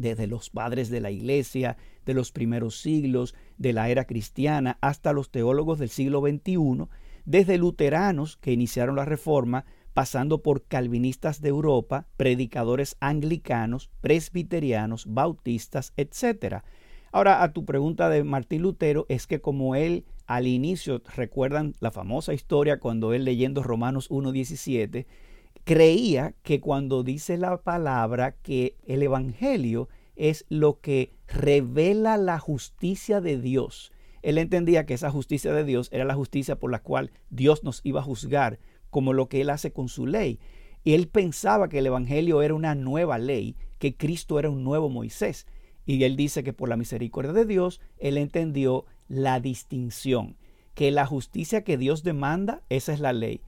desde 0.00 0.26
los 0.26 0.50
padres 0.50 0.90
de 0.90 1.00
la 1.00 1.10
iglesia, 1.10 1.76
de 2.06 2.14
los 2.14 2.32
primeros 2.32 2.80
siglos, 2.80 3.34
de 3.58 3.72
la 3.72 3.88
era 3.88 4.04
cristiana, 4.04 4.78
hasta 4.80 5.12
los 5.12 5.30
teólogos 5.30 5.78
del 5.78 5.90
siglo 5.90 6.20
XXI, 6.20 6.88
desde 7.24 7.58
luteranos 7.58 8.36
que 8.36 8.52
iniciaron 8.52 8.96
la 8.96 9.04
reforma, 9.04 9.64
pasando 9.94 10.42
por 10.42 10.64
calvinistas 10.64 11.40
de 11.40 11.48
Europa, 11.50 12.06
predicadores 12.16 12.96
anglicanos, 13.00 13.90
presbiterianos, 14.00 15.04
bautistas, 15.06 15.92
etc. 15.96 16.62
Ahora, 17.12 17.42
a 17.42 17.52
tu 17.52 17.64
pregunta 17.64 18.08
de 18.08 18.24
Martín 18.24 18.62
Lutero, 18.62 19.04
es 19.08 19.26
que 19.26 19.40
como 19.40 19.74
él 19.74 20.04
al 20.30 20.46
inicio, 20.46 21.02
recuerdan 21.16 21.74
la 21.80 21.90
famosa 21.90 22.32
historia 22.32 22.78
cuando 22.78 23.12
él 23.12 23.24
leyendo 23.24 23.64
Romanos 23.64 24.08
1.17, 24.10 25.06
creía 25.64 26.34
que 26.42 26.60
cuando 26.60 27.02
dice 27.02 27.38
la 27.38 27.58
palabra 27.62 28.32
que 28.32 28.76
el 28.86 29.02
Evangelio 29.02 29.88
es 30.16 30.44
lo 30.48 30.80
que 30.80 31.12
revela 31.26 32.16
la 32.16 32.38
justicia 32.38 33.20
de 33.20 33.40
Dios, 33.40 33.92
él 34.22 34.38
entendía 34.38 34.84
que 34.84 34.94
esa 34.94 35.10
justicia 35.10 35.52
de 35.52 35.64
Dios 35.64 35.88
era 35.92 36.04
la 36.04 36.14
justicia 36.14 36.58
por 36.58 36.70
la 36.70 36.82
cual 36.82 37.10
Dios 37.30 37.64
nos 37.64 37.80
iba 37.84 38.00
a 38.00 38.04
juzgar, 38.04 38.58
como 38.90 39.12
lo 39.12 39.28
que 39.28 39.40
él 39.40 39.50
hace 39.50 39.72
con 39.72 39.88
su 39.88 40.06
ley. 40.06 40.38
Y 40.84 40.94
él 40.94 41.08
pensaba 41.08 41.68
que 41.68 41.78
el 41.78 41.86
Evangelio 41.86 42.42
era 42.42 42.54
una 42.54 42.74
nueva 42.74 43.18
ley, 43.18 43.56
que 43.78 43.96
Cristo 43.96 44.38
era 44.38 44.50
un 44.50 44.64
nuevo 44.64 44.88
Moisés. 44.88 45.46
Y 45.86 46.02
él 46.04 46.16
dice 46.16 46.42
que 46.42 46.52
por 46.52 46.68
la 46.68 46.76
misericordia 46.76 47.32
de 47.32 47.46
Dios, 47.46 47.80
él 47.98 48.18
entendió 48.18 48.84
la 49.08 49.40
distinción, 49.40 50.36
que 50.74 50.90
la 50.90 51.06
justicia 51.06 51.64
que 51.64 51.78
Dios 51.78 52.02
demanda, 52.02 52.62
esa 52.68 52.92
es 52.92 53.00
la 53.00 53.12
ley, 53.12 53.40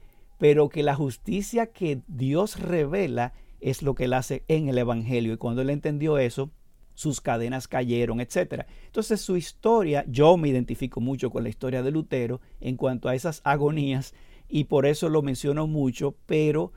pero 0.43 0.67
que 0.67 0.83
la 0.83 0.93
justicia 0.93 1.67
que 1.67 2.01
Dios 2.09 2.59
revela 2.59 3.31
es 3.61 3.81
lo 3.81 3.95
que 3.95 4.03
él 4.03 4.13
hace 4.13 4.43
en 4.49 4.67
el 4.67 4.77
Evangelio. 4.77 5.31
Y 5.31 5.37
cuando 5.37 5.61
él 5.61 5.69
entendió 5.69 6.17
eso, 6.17 6.51
sus 6.95 7.21
cadenas 7.21 7.69
cayeron, 7.69 8.19
etc. 8.19 8.65
Entonces 8.87 9.21
su 9.21 9.37
historia, 9.37 10.03
yo 10.05 10.35
me 10.35 10.49
identifico 10.49 10.99
mucho 10.99 11.29
con 11.29 11.43
la 11.43 11.49
historia 11.49 11.81
de 11.81 11.91
Lutero 11.91 12.41
en 12.59 12.75
cuanto 12.75 13.07
a 13.07 13.15
esas 13.15 13.39
agonías 13.45 14.13
y 14.49 14.65
por 14.65 14.85
eso 14.85 15.07
lo 15.07 15.21
menciono 15.21 15.65
mucho, 15.65 16.13
pero 16.25 16.73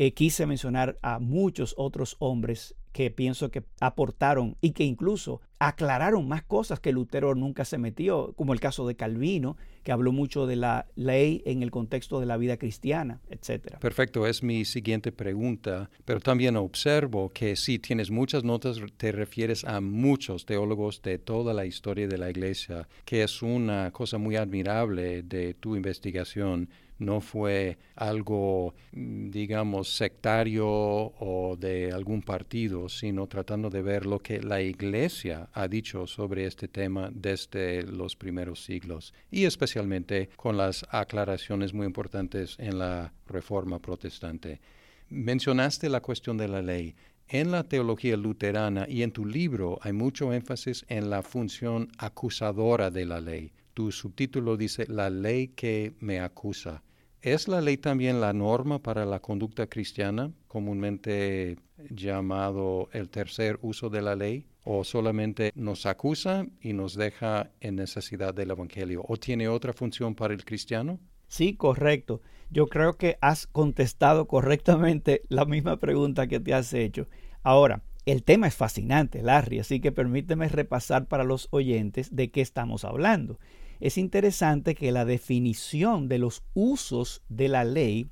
eh, 0.00 0.12
quise 0.12 0.46
mencionar 0.46 0.96
a 1.02 1.18
muchos 1.18 1.74
otros 1.76 2.14
hombres 2.20 2.76
que 2.92 3.10
pienso 3.10 3.50
que 3.50 3.64
aportaron 3.80 4.56
y 4.60 4.70
que 4.70 4.84
incluso 4.84 5.40
aclararon 5.58 6.28
más 6.28 6.44
cosas 6.44 6.78
que 6.78 6.92
Lutero 6.92 7.34
nunca 7.34 7.64
se 7.64 7.78
metió, 7.78 8.32
como 8.36 8.52
el 8.52 8.60
caso 8.60 8.86
de 8.86 8.94
Calvino, 8.94 9.56
que 9.82 9.90
habló 9.90 10.12
mucho 10.12 10.46
de 10.46 10.54
la 10.54 10.86
ley 10.94 11.42
en 11.46 11.64
el 11.64 11.72
contexto 11.72 12.20
de 12.20 12.26
la 12.26 12.36
vida 12.36 12.58
cristiana, 12.58 13.20
etc. 13.28 13.78
Perfecto, 13.80 14.24
es 14.24 14.44
mi 14.44 14.64
siguiente 14.64 15.10
pregunta, 15.10 15.90
pero 16.04 16.20
también 16.20 16.56
observo 16.56 17.30
que 17.30 17.56
si 17.56 17.80
tienes 17.80 18.10
muchas 18.10 18.44
notas, 18.44 18.78
te 18.96 19.10
refieres 19.10 19.64
a 19.64 19.80
muchos 19.80 20.46
teólogos 20.46 21.02
de 21.02 21.18
toda 21.18 21.54
la 21.54 21.66
historia 21.66 22.06
de 22.06 22.18
la 22.18 22.30
iglesia, 22.30 22.88
que 23.04 23.24
es 23.24 23.42
una 23.42 23.90
cosa 23.90 24.16
muy 24.16 24.36
admirable 24.36 25.24
de 25.24 25.54
tu 25.54 25.74
investigación 25.74 26.68
no 26.98 27.20
fue 27.20 27.78
algo, 27.94 28.74
mm, 28.92 29.30
digamos, 29.30 29.94
sectario 29.96 30.66
o 30.68 31.56
de 31.58 31.92
algún 31.92 32.22
partido, 32.22 32.88
sino 32.88 33.26
tratando 33.26 33.70
de 33.70 33.82
ver 33.82 34.06
lo 34.06 34.18
que 34.18 34.40
la 34.42 34.60
Iglesia 34.60 35.48
ha 35.52 35.68
dicho 35.68 36.06
sobre 36.06 36.46
este 36.46 36.68
tema 36.68 37.10
desde 37.12 37.82
los 37.82 38.16
primeros 38.16 38.64
siglos 38.64 39.14
y 39.30 39.44
especialmente 39.44 40.28
con 40.36 40.56
las 40.56 40.84
aclaraciones 40.90 41.72
muy 41.72 41.86
importantes 41.86 42.56
en 42.58 42.78
la 42.78 43.12
Reforma 43.26 43.78
Protestante. 43.78 44.60
Mencionaste 45.08 45.88
la 45.88 46.00
cuestión 46.00 46.36
de 46.36 46.48
la 46.48 46.62
ley. 46.62 46.94
En 47.28 47.50
la 47.50 47.64
teología 47.64 48.16
luterana 48.16 48.86
y 48.88 49.02
en 49.02 49.12
tu 49.12 49.26
libro 49.26 49.78
hay 49.82 49.92
mucho 49.92 50.32
énfasis 50.32 50.84
en 50.88 51.10
la 51.10 51.22
función 51.22 51.88
acusadora 51.98 52.90
de 52.90 53.04
la 53.04 53.20
ley. 53.20 53.52
Tu 53.74 53.92
subtítulo 53.92 54.56
dice 54.56 54.86
La 54.88 55.08
ley 55.10 55.48
que 55.48 55.94
me 56.00 56.20
acusa. 56.20 56.82
¿Es 57.22 57.48
la 57.48 57.60
ley 57.60 57.76
también 57.76 58.20
la 58.20 58.32
norma 58.32 58.80
para 58.80 59.04
la 59.04 59.18
conducta 59.18 59.66
cristiana, 59.66 60.30
comúnmente 60.46 61.58
llamado 61.90 62.88
el 62.92 63.08
tercer 63.08 63.58
uso 63.60 63.90
de 63.90 64.02
la 64.02 64.14
ley? 64.14 64.46
¿O 64.62 64.84
solamente 64.84 65.50
nos 65.56 65.86
acusa 65.86 66.46
y 66.60 66.74
nos 66.74 66.94
deja 66.94 67.50
en 67.60 67.76
necesidad 67.76 68.34
del 68.34 68.52
Evangelio? 68.52 69.04
¿O 69.08 69.16
tiene 69.16 69.48
otra 69.48 69.72
función 69.72 70.14
para 70.14 70.32
el 70.32 70.44
cristiano? 70.44 71.00
Sí, 71.26 71.56
correcto. 71.56 72.22
Yo 72.50 72.68
creo 72.68 72.96
que 72.96 73.18
has 73.20 73.48
contestado 73.48 74.28
correctamente 74.28 75.22
la 75.28 75.44
misma 75.44 75.78
pregunta 75.78 76.28
que 76.28 76.38
te 76.38 76.54
has 76.54 76.72
hecho. 76.72 77.08
Ahora, 77.42 77.82
el 78.06 78.22
tema 78.22 78.46
es 78.46 78.54
fascinante, 78.54 79.22
Larry, 79.22 79.58
así 79.58 79.80
que 79.80 79.90
permíteme 79.90 80.48
repasar 80.48 81.06
para 81.06 81.24
los 81.24 81.48
oyentes 81.50 82.14
de 82.14 82.30
qué 82.30 82.42
estamos 82.42 82.84
hablando 82.84 83.40
es 83.80 83.98
interesante 83.98 84.74
que 84.74 84.92
la 84.92 85.04
definición 85.04 86.08
de 86.08 86.18
los 86.18 86.42
usos 86.54 87.22
de 87.28 87.48
la 87.48 87.64
ley 87.64 88.10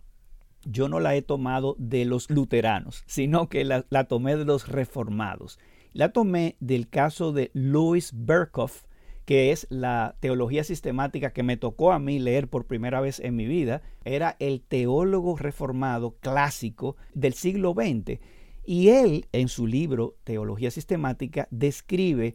yo 0.68 0.88
no 0.88 1.00
la 1.00 1.14
he 1.14 1.22
tomado 1.22 1.76
de 1.78 2.04
los 2.04 2.30
luteranos, 2.30 3.04
sino 3.06 3.48
que 3.48 3.64
la, 3.64 3.82
tomé 4.04 4.36
de 4.36 4.44
los 4.44 4.68
reformados. 4.68 5.58
La 5.92 6.12
tomé 6.12 6.56
del 6.60 6.88
caso 6.88 7.32
de 7.32 7.50
Louis 7.54 8.10
Berkhoff, 8.14 8.84
que 9.24 9.52
es 9.52 9.66
la 9.70 10.16
teología 10.20 10.64
sistemática 10.64 11.32
que 11.32 11.42
me 11.42 11.56
tocó 11.56 11.92
a 11.92 11.98
mí 11.98 12.18
leer 12.18 12.48
por 12.48 12.66
primera 12.66 13.00
vez 13.00 13.20
en 13.20 13.36
mi 13.36 13.46
vida, 13.46 13.82
era 14.04 14.36
el 14.38 14.60
teólogo 14.60 15.36
reformado 15.36 16.16
clásico 16.20 16.96
del 17.14 17.34
siglo 17.34 17.74
XX. 17.74 18.20
Y 18.64 18.88
él, 18.88 19.26
en 19.32 19.48
su 19.48 19.66
libro 19.66 20.16
Teología 20.24 20.70
Sistemática, 20.70 21.46
describe 21.50 22.34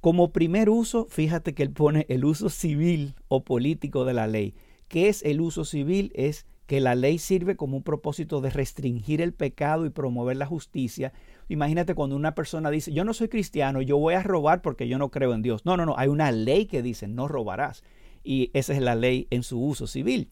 como 0.00 0.32
primer 0.32 0.70
uso, 0.70 1.06
fíjate 1.10 1.54
que 1.54 1.62
él 1.62 1.72
pone 1.72 2.06
el 2.08 2.24
uso 2.24 2.48
civil 2.48 3.14
o 3.28 3.44
político 3.44 4.04
de 4.04 4.14
la 4.14 4.26
ley. 4.26 4.54
¿Qué 4.88 5.08
es 5.08 5.22
el 5.22 5.40
uso 5.40 5.64
civil? 5.64 6.10
Es 6.14 6.46
que 6.66 6.80
la 6.80 6.94
ley 6.94 7.18
sirve 7.18 7.56
como 7.56 7.76
un 7.76 7.82
propósito 7.82 8.40
de 8.40 8.50
restringir 8.50 9.20
el 9.20 9.34
pecado 9.34 9.86
y 9.86 9.90
promover 9.90 10.36
la 10.36 10.46
justicia. 10.46 11.12
Imagínate 11.48 11.94
cuando 11.94 12.16
una 12.16 12.34
persona 12.34 12.70
dice, 12.70 12.92
yo 12.92 13.04
no 13.04 13.12
soy 13.12 13.28
cristiano, 13.28 13.82
yo 13.82 13.98
voy 13.98 14.14
a 14.14 14.22
robar 14.22 14.62
porque 14.62 14.88
yo 14.88 14.96
no 14.96 15.10
creo 15.10 15.34
en 15.34 15.42
Dios. 15.42 15.66
No, 15.66 15.76
no, 15.76 15.84
no, 15.84 15.96
hay 15.98 16.08
una 16.08 16.30
ley 16.32 16.66
que 16.66 16.80
dice, 16.80 17.08
no 17.08 17.28
robarás. 17.28 17.82
Y 18.22 18.50
esa 18.54 18.72
es 18.72 18.80
la 18.80 18.94
ley 18.94 19.26
en 19.30 19.42
su 19.42 19.60
uso 19.60 19.86
civil. 19.86 20.30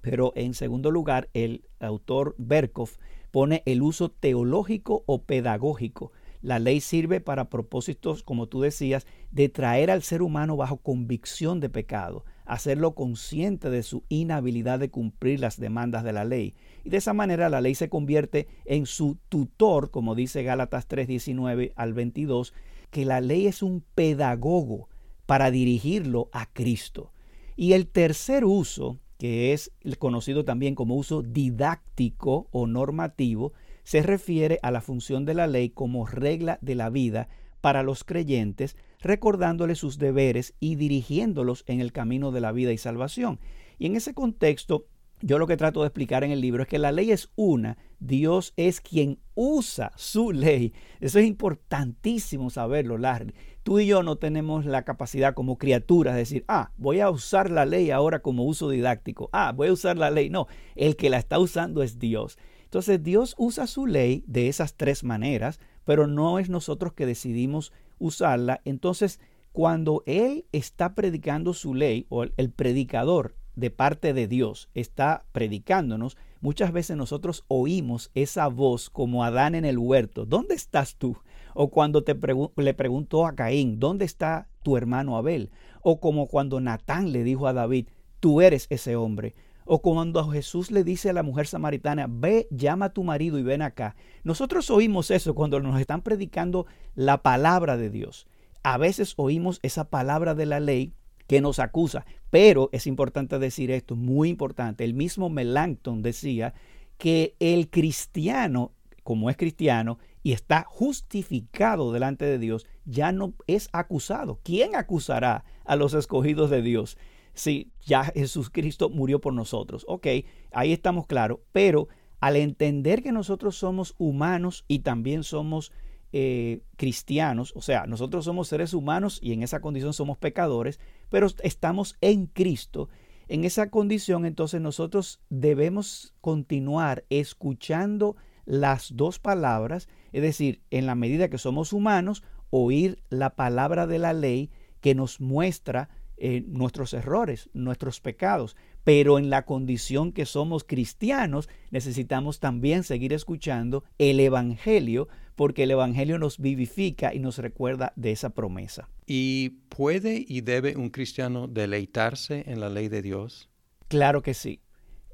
Pero 0.00 0.32
en 0.34 0.54
segundo 0.54 0.90
lugar, 0.90 1.28
el 1.34 1.64
autor 1.78 2.34
Berkov 2.38 2.90
pone 3.30 3.62
el 3.66 3.82
uso 3.82 4.10
teológico 4.10 5.04
o 5.06 5.22
pedagógico. 5.22 6.10
La 6.46 6.60
ley 6.60 6.80
sirve 6.80 7.20
para 7.20 7.50
propósitos, 7.50 8.22
como 8.22 8.46
tú 8.46 8.60
decías, 8.60 9.04
de 9.32 9.48
traer 9.48 9.90
al 9.90 10.04
ser 10.04 10.22
humano 10.22 10.56
bajo 10.56 10.76
convicción 10.76 11.58
de 11.58 11.68
pecado, 11.68 12.24
hacerlo 12.44 12.94
consciente 12.94 13.68
de 13.68 13.82
su 13.82 14.04
inhabilidad 14.08 14.78
de 14.78 14.88
cumplir 14.88 15.40
las 15.40 15.58
demandas 15.58 16.04
de 16.04 16.12
la 16.12 16.24
ley. 16.24 16.54
Y 16.84 16.90
de 16.90 16.98
esa 16.98 17.14
manera 17.14 17.48
la 17.48 17.60
ley 17.60 17.74
se 17.74 17.88
convierte 17.88 18.46
en 18.64 18.86
su 18.86 19.18
tutor, 19.28 19.90
como 19.90 20.14
dice 20.14 20.44
Gálatas 20.44 20.86
3:19 20.86 21.72
al 21.74 21.94
22, 21.94 22.54
que 22.92 23.04
la 23.04 23.20
ley 23.20 23.48
es 23.48 23.60
un 23.60 23.82
pedagogo 23.96 24.88
para 25.26 25.50
dirigirlo 25.50 26.28
a 26.30 26.46
Cristo. 26.52 27.12
Y 27.56 27.72
el 27.72 27.88
tercer 27.88 28.44
uso, 28.44 29.00
que 29.18 29.52
es 29.52 29.72
conocido 29.98 30.44
también 30.44 30.76
como 30.76 30.94
uso 30.94 31.22
didáctico 31.22 32.46
o 32.52 32.68
normativo, 32.68 33.52
se 33.86 34.02
refiere 34.02 34.58
a 34.62 34.72
la 34.72 34.80
función 34.80 35.24
de 35.24 35.34
la 35.34 35.46
ley 35.46 35.70
como 35.70 36.06
regla 36.06 36.58
de 36.60 36.74
la 36.74 36.90
vida 36.90 37.28
para 37.60 37.84
los 37.84 38.02
creyentes, 38.02 38.76
recordándoles 39.00 39.78
sus 39.78 39.96
deberes 39.98 40.54
y 40.58 40.74
dirigiéndolos 40.74 41.62
en 41.68 41.80
el 41.80 41.92
camino 41.92 42.32
de 42.32 42.40
la 42.40 42.50
vida 42.50 42.72
y 42.72 42.78
salvación. 42.78 43.38
Y 43.78 43.86
en 43.86 43.94
ese 43.94 44.12
contexto, 44.12 44.86
yo 45.22 45.38
lo 45.38 45.46
que 45.46 45.56
trato 45.56 45.82
de 45.82 45.86
explicar 45.86 46.24
en 46.24 46.32
el 46.32 46.40
libro 46.40 46.64
es 46.64 46.68
que 46.68 46.80
la 46.80 46.90
ley 46.90 47.12
es 47.12 47.30
una, 47.36 47.78
Dios 48.00 48.54
es 48.56 48.80
quien 48.80 49.20
usa 49.36 49.92
su 49.94 50.32
ley. 50.32 50.72
Eso 50.98 51.20
es 51.20 51.26
importantísimo 51.26 52.50
saberlo, 52.50 52.98
Larry. 52.98 53.34
Tú 53.62 53.78
y 53.78 53.86
yo 53.86 54.02
no 54.02 54.16
tenemos 54.16 54.66
la 54.66 54.82
capacidad 54.82 55.34
como 55.34 55.58
criaturas 55.58 56.14
de 56.14 56.20
decir, 56.20 56.44
ah, 56.48 56.72
voy 56.76 56.98
a 56.98 57.08
usar 57.08 57.52
la 57.52 57.64
ley 57.64 57.92
ahora 57.92 58.18
como 58.18 58.46
uso 58.46 58.68
didáctico. 58.68 59.30
Ah, 59.32 59.52
voy 59.54 59.68
a 59.68 59.72
usar 59.72 59.96
la 59.96 60.10
ley. 60.10 60.28
No, 60.28 60.48
el 60.74 60.96
que 60.96 61.08
la 61.08 61.18
está 61.18 61.38
usando 61.38 61.84
es 61.84 62.00
Dios. 62.00 62.36
Entonces 62.66 63.02
Dios 63.02 63.34
usa 63.38 63.66
su 63.66 63.86
ley 63.86 64.24
de 64.26 64.48
esas 64.48 64.74
tres 64.74 65.04
maneras, 65.04 65.60
pero 65.84 66.06
no 66.06 66.38
es 66.38 66.50
nosotros 66.50 66.92
que 66.92 67.06
decidimos 67.06 67.72
usarla. 67.98 68.60
Entonces, 68.64 69.20
cuando 69.52 70.02
Él 70.04 70.44
está 70.52 70.94
predicando 70.94 71.54
su 71.54 71.74
ley, 71.74 72.06
o 72.08 72.24
el 72.24 72.50
predicador 72.50 73.36
de 73.54 73.70
parte 73.70 74.12
de 74.12 74.28
Dios 74.28 74.68
está 74.74 75.24
predicándonos, 75.32 76.16
muchas 76.40 76.72
veces 76.72 76.96
nosotros 76.96 77.44
oímos 77.48 78.10
esa 78.14 78.48
voz 78.48 78.90
como 78.90 79.24
Adán 79.24 79.54
en 79.54 79.64
el 79.64 79.78
huerto, 79.78 80.26
¿dónde 80.26 80.54
estás 80.54 80.96
tú? 80.96 81.16
O 81.54 81.70
cuando 81.70 82.02
te 82.02 82.14
le 82.56 82.74
preguntó 82.74 83.26
a 83.26 83.34
Caín, 83.34 83.80
¿dónde 83.80 84.04
está 84.04 84.48
tu 84.62 84.76
hermano 84.76 85.16
Abel? 85.16 85.50
O 85.82 86.00
como 86.00 86.26
cuando 86.26 86.60
Natán 86.60 87.12
le 87.12 87.24
dijo 87.24 87.46
a 87.46 87.54
David, 87.54 87.88
tú 88.20 88.42
eres 88.42 88.66
ese 88.70 88.96
hombre. 88.96 89.34
O 89.66 89.82
cuando 89.82 90.24
Jesús 90.30 90.70
le 90.70 90.84
dice 90.84 91.10
a 91.10 91.12
la 91.12 91.24
mujer 91.24 91.48
samaritana, 91.48 92.06
ve, 92.08 92.46
llama 92.50 92.86
a 92.86 92.92
tu 92.92 93.02
marido 93.02 93.38
y 93.38 93.42
ven 93.42 93.62
acá. 93.62 93.96
Nosotros 94.22 94.70
oímos 94.70 95.10
eso 95.10 95.34
cuando 95.34 95.60
nos 95.60 95.80
están 95.80 96.02
predicando 96.02 96.66
la 96.94 97.22
palabra 97.22 97.76
de 97.76 97.90
Dios. 97.90 98.28
A 98.62 98.78
veces 98.78 99.14
oímos 99.16 99.58
esa 99.62 99.90
palabra 99.90 100.34
de 100.34 100.46
la 100.46 100.60
ley 100.60 100.92
que 101.26 101.40
nos 101.40 101.58
acusa, 101.58 102.06
pero 102.30 102.68
es 102.72 102.86
importante 102.86 103.40
decir 103.40 103.72
esto, 103.72 103.96
muy 103.96 104.28
importante. 104.28 104.84
El 104.84 104.94
mismo 104.94 105.28
Melanchthon 105.28 106.00
decía 106.00 106.54
que 106.96 107.34
el 107.40 107.68
cristiano, 107.68 108.72
como 109.02 109.30
es 109.30 109.36
cristiano 109.36 109.98
y 110.22 110.32
está 110.32 110.64
justificado 110.68 111.92
delante 111.92 112.24
de 112.24 112.38
Dios, 112.38 112.66
ya 112.84 113.10
no 113.10 113.34
es 113.48 113.68
acusado. 113.72 114.38
¿Quién 114.44 114.76
acusará 114.76 115.44
a 115.64 115.74
los 115.74 115.94
escogidos 115.94 116.50
de 116.50 116.62
Dios? 116.62 116.96
Si 117.36 117.70
ya 117.84 118.04
Jesucristo 118.04 118.88
murió 118.90 119.20
por 119.20 119.32
nosotros. 119.32 119.84
Ok, 119.86 120.06
ahí 120.52 120.72
estamos 120.72 121.06
claros, 121.06 121.38
pero 121.52 121.88
al 122.18 122.36
entender 122.36 123.02
que 123.02 123.12
nosotros 123.12 123.56
somos 123.56 123.94
humanos 123.98 124.64
y 124.66 124.80
también 124.80 125.22
somos 125.22 125.70
eh, 126.12 126.62
cristianos, 126.76 127.52
o 127.54 127.60
sea, 127.60 127.86
nosotros 127.86 128.24
somos 128.24 128.48
seres 128.48 128.72
humanos 128.74 129.18
y 129.22 129.32
en 129.32 129.42
esa 129.42 129.60
condición 129.60 129.92
somos 129.92 130.16
pecadores, 130.16 130.80
pero 131.10 131.28
estamos 131.42 131.96
en 132.00 132.26
Cristo. 132.26 132.88
En 133.28 133.44
esa 133.44 133.70
condición, 133.70 134.24
entonces 134.24 134.60
nosotros 134.60 135.20
debemos 135.28 136.14
continuar 136.20 137.04
escuchando 137.10 138.16
las 138.46 138.96
dos 138.96 139.18
palabras, 139.18 139.88
es 140.12 140.22
decir, 140.22 140.62
en 140.70 140.86
la 140.86 140.94
medida 140.94 141.28
que 141.28 141.38
somos 141.38 141.72
humanos, 141.72 142.22
oír 142.50 143.02
la 143.10 143.34
palabra 143.34 143.86
de 143.86 143.98
la 143.98 144.12
ley 144.12 144.50
que 144.80 144.94
nos 144.94 145.20
muestra 145.20 145.90
eh, 146.18 146.42
nuestros 146.46 146.94
errores, 146.94 147.50
nuestros 147.52 148.00
pecados, 148.00 148.56
pero 148.84 149.18
en 149.18 149.30
la 149.30 149.44
condición 149.44 150.12
que 150.12 150.26
somos 150.26 150.64
cristianos 150.64 151.48
necesitamos 151.70 152.40
también 152.40 152.84
seguir 152.84 153.12
escuchando 153.12 153.84
el 153.98 154.20
Evangelio, 154.20 155.08
porque 155.34 155.64
el 155.64 155.72
Evangelio 155.72 156.18
nos 156.18 156.38
vivifica 156.38 157.12
y 157.14 157.18
nos 157.18 157.38
recuerda 157.38 157.92
de 157.96 158.12
esa 158.12 158.30
promesa. 158.30 158.88
¿Y 159.06 159.50
puede 159.68 160.24
y 160.26 160.40
debe 160.40 160.76
un 160.76 160.90
cristiano 160.90 161.48
deleitarse 161.48 162.44
en 162.46 162.60
la 162.60 162.68
ley 162.68 162.88
de 162.88 163.02
Dios? 163.02 163.50
Claro 163.88 164.22
que 164.22 164.34
sí. 164.34 164.60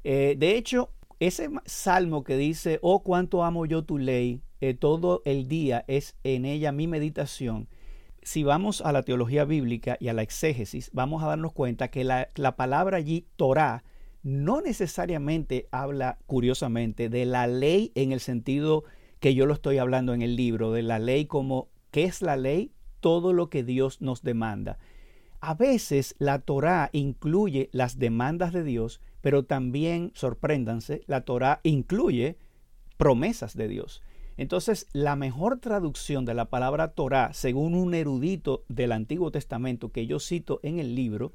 Eh, 0.03 0.35
de 0.37 0.57
hecho, 0.57 0.91
ese 1.19 1.49
salmo 1.65 2.23
que 2.23 2.37
dice, 2.37 2.79
oh 2.81 3.03
cuánto 3.03 3.43
amo 3.43 3.65
yo 3.65 3.83
tu 3.83 3.97
ley, 3.97 4.41
eh, 4.61 4.73
todo 4.73 5.21
el 5.25 5.47
día 5.47 5.83
es 5.87 6.15
en 6.23 6.45
ella 6.45 6.71
mi 6.71 6.87
meditación, 6.87 7.67
si 8.25 8.43
vamos 8.43 8.81
a 8.81 8.91
la 8.91 9.03
teología 9.03 9.45
bíblica 9.45 9.97
y 9.99 10.07
a 10.07 10.13
la 10.13 10.21
exégesis, 10.21 10.89
vamos 10.93 11.23
a 11.23 11.27
darnos 11.27 11.53
cuenta 11.53 11.89
que 11.89 12.03
la, 12.03 12.55
palabra 12.55 12.97
allí, 12.97 13.27
Torah, 13.35 13.83
no 14.21 14.61
necesariamente 14.61 15.67
habla, 15.71 16.19
curiosamente, 16.25 17.09
de 17.09 17.25
la 17.25 17.47
ley 17.47 17.91
en 17.95 18.11
el 18.11 18.19
sentido 18.19 18.83
que 19.19 19.35
yo 19.35 19.45
lo 19.45 19.53
estoy 19.53 19.77
hablando 19.77 20.13
en 20.13 20.21
el 20.21 20.35
libro, 20.35 20.71
de 20.71 20.81
la 20.81 20.99
ley 20.99 21.25
como, 21.25 21.69
¿qué 21.91 22.05
es 22.05 22.21
la 22.21 22.37
ley? 22.37 22.71
Todo 22.99 23.33
lo 23.33 23.49
que 23.49 23.63
Dios 23.63 24.01
nos 24.01 24.21
demanda. 24.21 24.79
A 25.41 25.55
veces 25.55 26.15
la 26.19 26.39
Torah 26.39 26.89
incluye 26.93 27.69
las 27.73 27.99
demandas 27.99 28.53
de 28.53 28.63
Dios, 28.63 29.01
pero 29.21 29.43
también, 29.43 30.11
sorpréndanse, 30.15 31.01
la 31.05 31.25
Torah 31.25 31.59
incluye 31.63 32.37
promesas 32.97 33.55
de 33.57 33.67
Dios. 33.67 34.01
Entonces, 34.37 34.87
la 34.93 35.15
mejor 35.15 35.59
traducción 35.59 36.25
de 36.25 36.33
la 36.33 36.49
palabra 36.49 36.89
Torah, 36.89 37.33
según 37.33 37.75
un 37.75 37.93
erudito 37.93 38.63
del 38.67 38.91
Antiguo 38.91 39.31
Testamento 39.31 39.91
que 39.91 40.07
yo 40.07 40.19
cito 40.19 40.59
en 40.63 40.79
el 40.79 40.95
libro, 40.95 41.33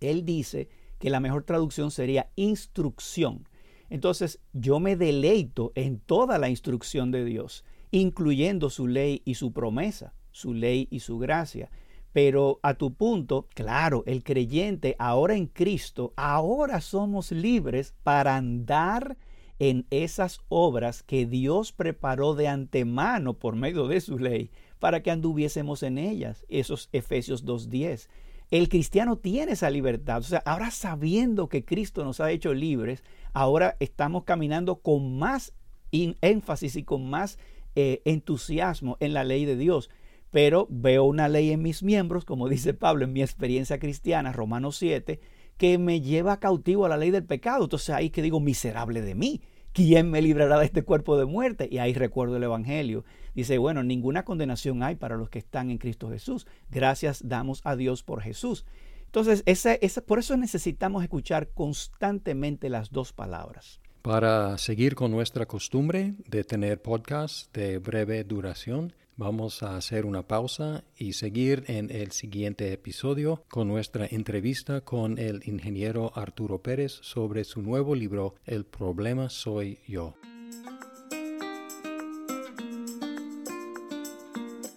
él 0.00 0.24
dice 0.24 0.68
que 0.98 1.10
la 1.10 1.20
mejor 1.20 1.44
traducción 1.44 1.90
sería 1.90 2.30
instrucción. 2.36 3.48
Entonces, 3.90 4.40
yo 4.52 4.80
me 4.80 4.96
deleito 4.96 5.72
en 5.74 6.00
toda 6.00 6.38
la 6.38 6.48
instrucción 6.48 7.10
de 7.10 7.24
Dios, 7.24 7.64
incluyendo 7.90 8.70
su 8.70 8.86
ley 8.86 9.22
y 9.24 9.34
su 9.34 9.52
promesa, 9.52 10.14
su 10.30 10.54
ley 10.54 10.88
y 10.90 11.00
su 11.00 11.18
gracia. 11.18 11.70
Pero 12.12 12.58
a 12.62 12.74
tu 12.74 12.94
punto, 12.94 13.48
claro, 13.54 14.02
el 14.06 14.22
creyente 14.22 14.96
ahora 14.98 15.34
en 15.34 15.46
Cristo, 15.46 16.12
ahora 16.16 16.80
somos 16.80 17.32
libres 17.32 17.94
para 18.02 18.36
andar 18.36 19.16
en 19.58 19.86
esas 19.90 20.40
obras 20.48 21.02
que 21.02 21.26
Dios 21.26 21.72
preparó 21.72 22.34
de 22.34 22.48
antemano 22.48 23.34
por 23.34 23.56
medio 23.56 23.86
de 23.86 24.00
su 24.00 24.18
ley 24.18 24.50
para 24.78 25.02
que 25.02 25.10
anduviésemos 25.10 25.82
en 25.82 25.98
ellas. 25.98 26.44
Esos 26.48 26.88
Efesios 26.92 27.44
2.10. 27.44 28.08
El 28.50 28.68
cristiano 28.68 29.16
tiene 29.16 29.52
esa 29.52 29.70
libertad. 29.70 30.18
O 30.18 30.24
sea, 30.24 30.42
ahora 30.44 30.70
sabiendo 30.70 31.48
que 31.48 31.64
Cristo 31.64 32.04
nos 32.04 32.20
ha 32.20 32.30
hecho 32.30 32.52
libres, 32.52 33.02
ahora 33.32 33.76
estamos 33.80 34.24
caminando 34.24 34.80
con 34.80 35.18
más 35.18 35.54
énfasis 35.90 36.76
y 36.76 36.82
con 36.82 37.08
más 37.08 37.38
eh, 37.76 38.02
entusiasmo 38.04 38.96
en 39.00 39.14
la 39.14 39.24
ley 39.24 39.44
de 39.44 39.56
Dios. 39.56 39.88
Pero 40.30 40.66
veo 40.70 41.04
una 41.04 41.28
ley 41.28 41.50
en 41.50 41.62
mis 41.62 41.82
miembros, 41.82 42.24
como 42.24 42.48
dice 42.48 42.74
Pablo 42.74 43.04
en 43.04 43.12
mi 43.12 43.22
experiencia 43.22 43.78
cristiana, 43.78 44.32
Romanos 44.32 44.76
7, 44.76 45.20
que 45.62 45.78
me 45.78 46.00
lleva 46.00 46.40
cautivo 46.40 46.86
a 46.86 46.88
la 46.88 46.96
ley 46.96 47.12
del 47.12 47.22
pecado. 47.22 47.62
Entonces 47.62 47.90
ahí 47.90 48.10
que 48.10 48.20
digo, 48.20 48.40
miserable 48.40 49.00
de 49.00 49.14
mí. 49.14 49.40
¿quién 49.72 50.10
me 50.10 50.20
librará 50.20 50.58
de 50.58 50.64
este 50.64 50.82
cuerpo 50.82 51.16
de 51.16 51.24
muerte? 51.24 51.68
Y 51.70 51.78
ahí 51.78 51.94
recuerdo 51.94 52.36
el 52.36 52.42
Evangelio. 52.42 53.04
Dice, 53.36 53.58
bueno, 53.58 53.84
ninguna 53.84 54.24
condenación 54.24 54.82
hay 54.82 54.96
para 54.96 55.16
los 55.16 55.30
que 55.30 55.38
están 55.38 55.70
en 55.70 55.78
Cristo 55.78 56.10
Jesús. 56.10 56.48
Gracias 56.68 57.28
damos 57.28 57.60
a 57.62 57.76
Dios 57.76 58.02
por 58.02 58.22
Jesús. 58.22 58.66
Entonces, 59.04 59.44
esa, 59.46 59.78
por 60.02 60.18
eso 60.18 60.36
necesitamos 60.36 61.04
escuchar 61.04 61.50
constantemente 61.54 62.68
las 62.68 62.90
dos 62.90 63.12
palabras. 63.12 63.80
Para 64.02 64.58
seguir 64.58 64.96
con 64.96 65.12
nuestra 65.12 65.46
costumbre 65.46 66.14
de 66.26 66.42
tener 66.42 66.82
podcasts 66.82 67.48
de 67.52 67.78
breve 67.78 68.24
duración, 68.24 68.92
vamos 69.22 69.62
a 69.62 69.76
hacer 69.76 70.04
una 70.04 70.26
pausa 70.26 70.82
y 70.96 71.12
seguir 71.12 71.62
en 71.68 71.90
el 71.92 72.10
siguiente 72.10 72.72
episodio 72.72 73.44
con 73.48 73.68
nuestra 73.68 74.06
entrevista 74.06 74.80
con 74.80 75.16
el 75.16 75.42
ingeniero 75.46 76.12
Arturo 76.16 76.60
Pérez 76.60 76.98
sobre 77.02 77.44
su 77.44 77.62
nuevo 77.62 77.94
libro 77.94 78.34
El 78.44 78.64
problema 78.64 79.28
soy 79.28 79.78
yo. 79.86 80.14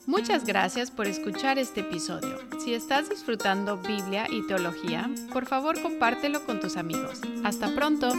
Muchas 0.05 0.45
gracias 0.45 0.91
por 0.91 1.08
escuchar 1.08 1.58
este 1.58 1.81
episodio. 1.81 2.38
Si 2.63 2.75
estás 2.75 3.10
disfrutando 3.10 3.77
Biblia 3.77 4.27
y 4.29 4.45
teología, 4.45 5.10
por 5.34 5.47
favor 5.47 5.81
compártelo 5.81 6.45
con 6.45 6.60
tus 6.60 6.77
amigos. 6.77 7.19
Hasta 7.43 7.73
pronto. 7.73 8.10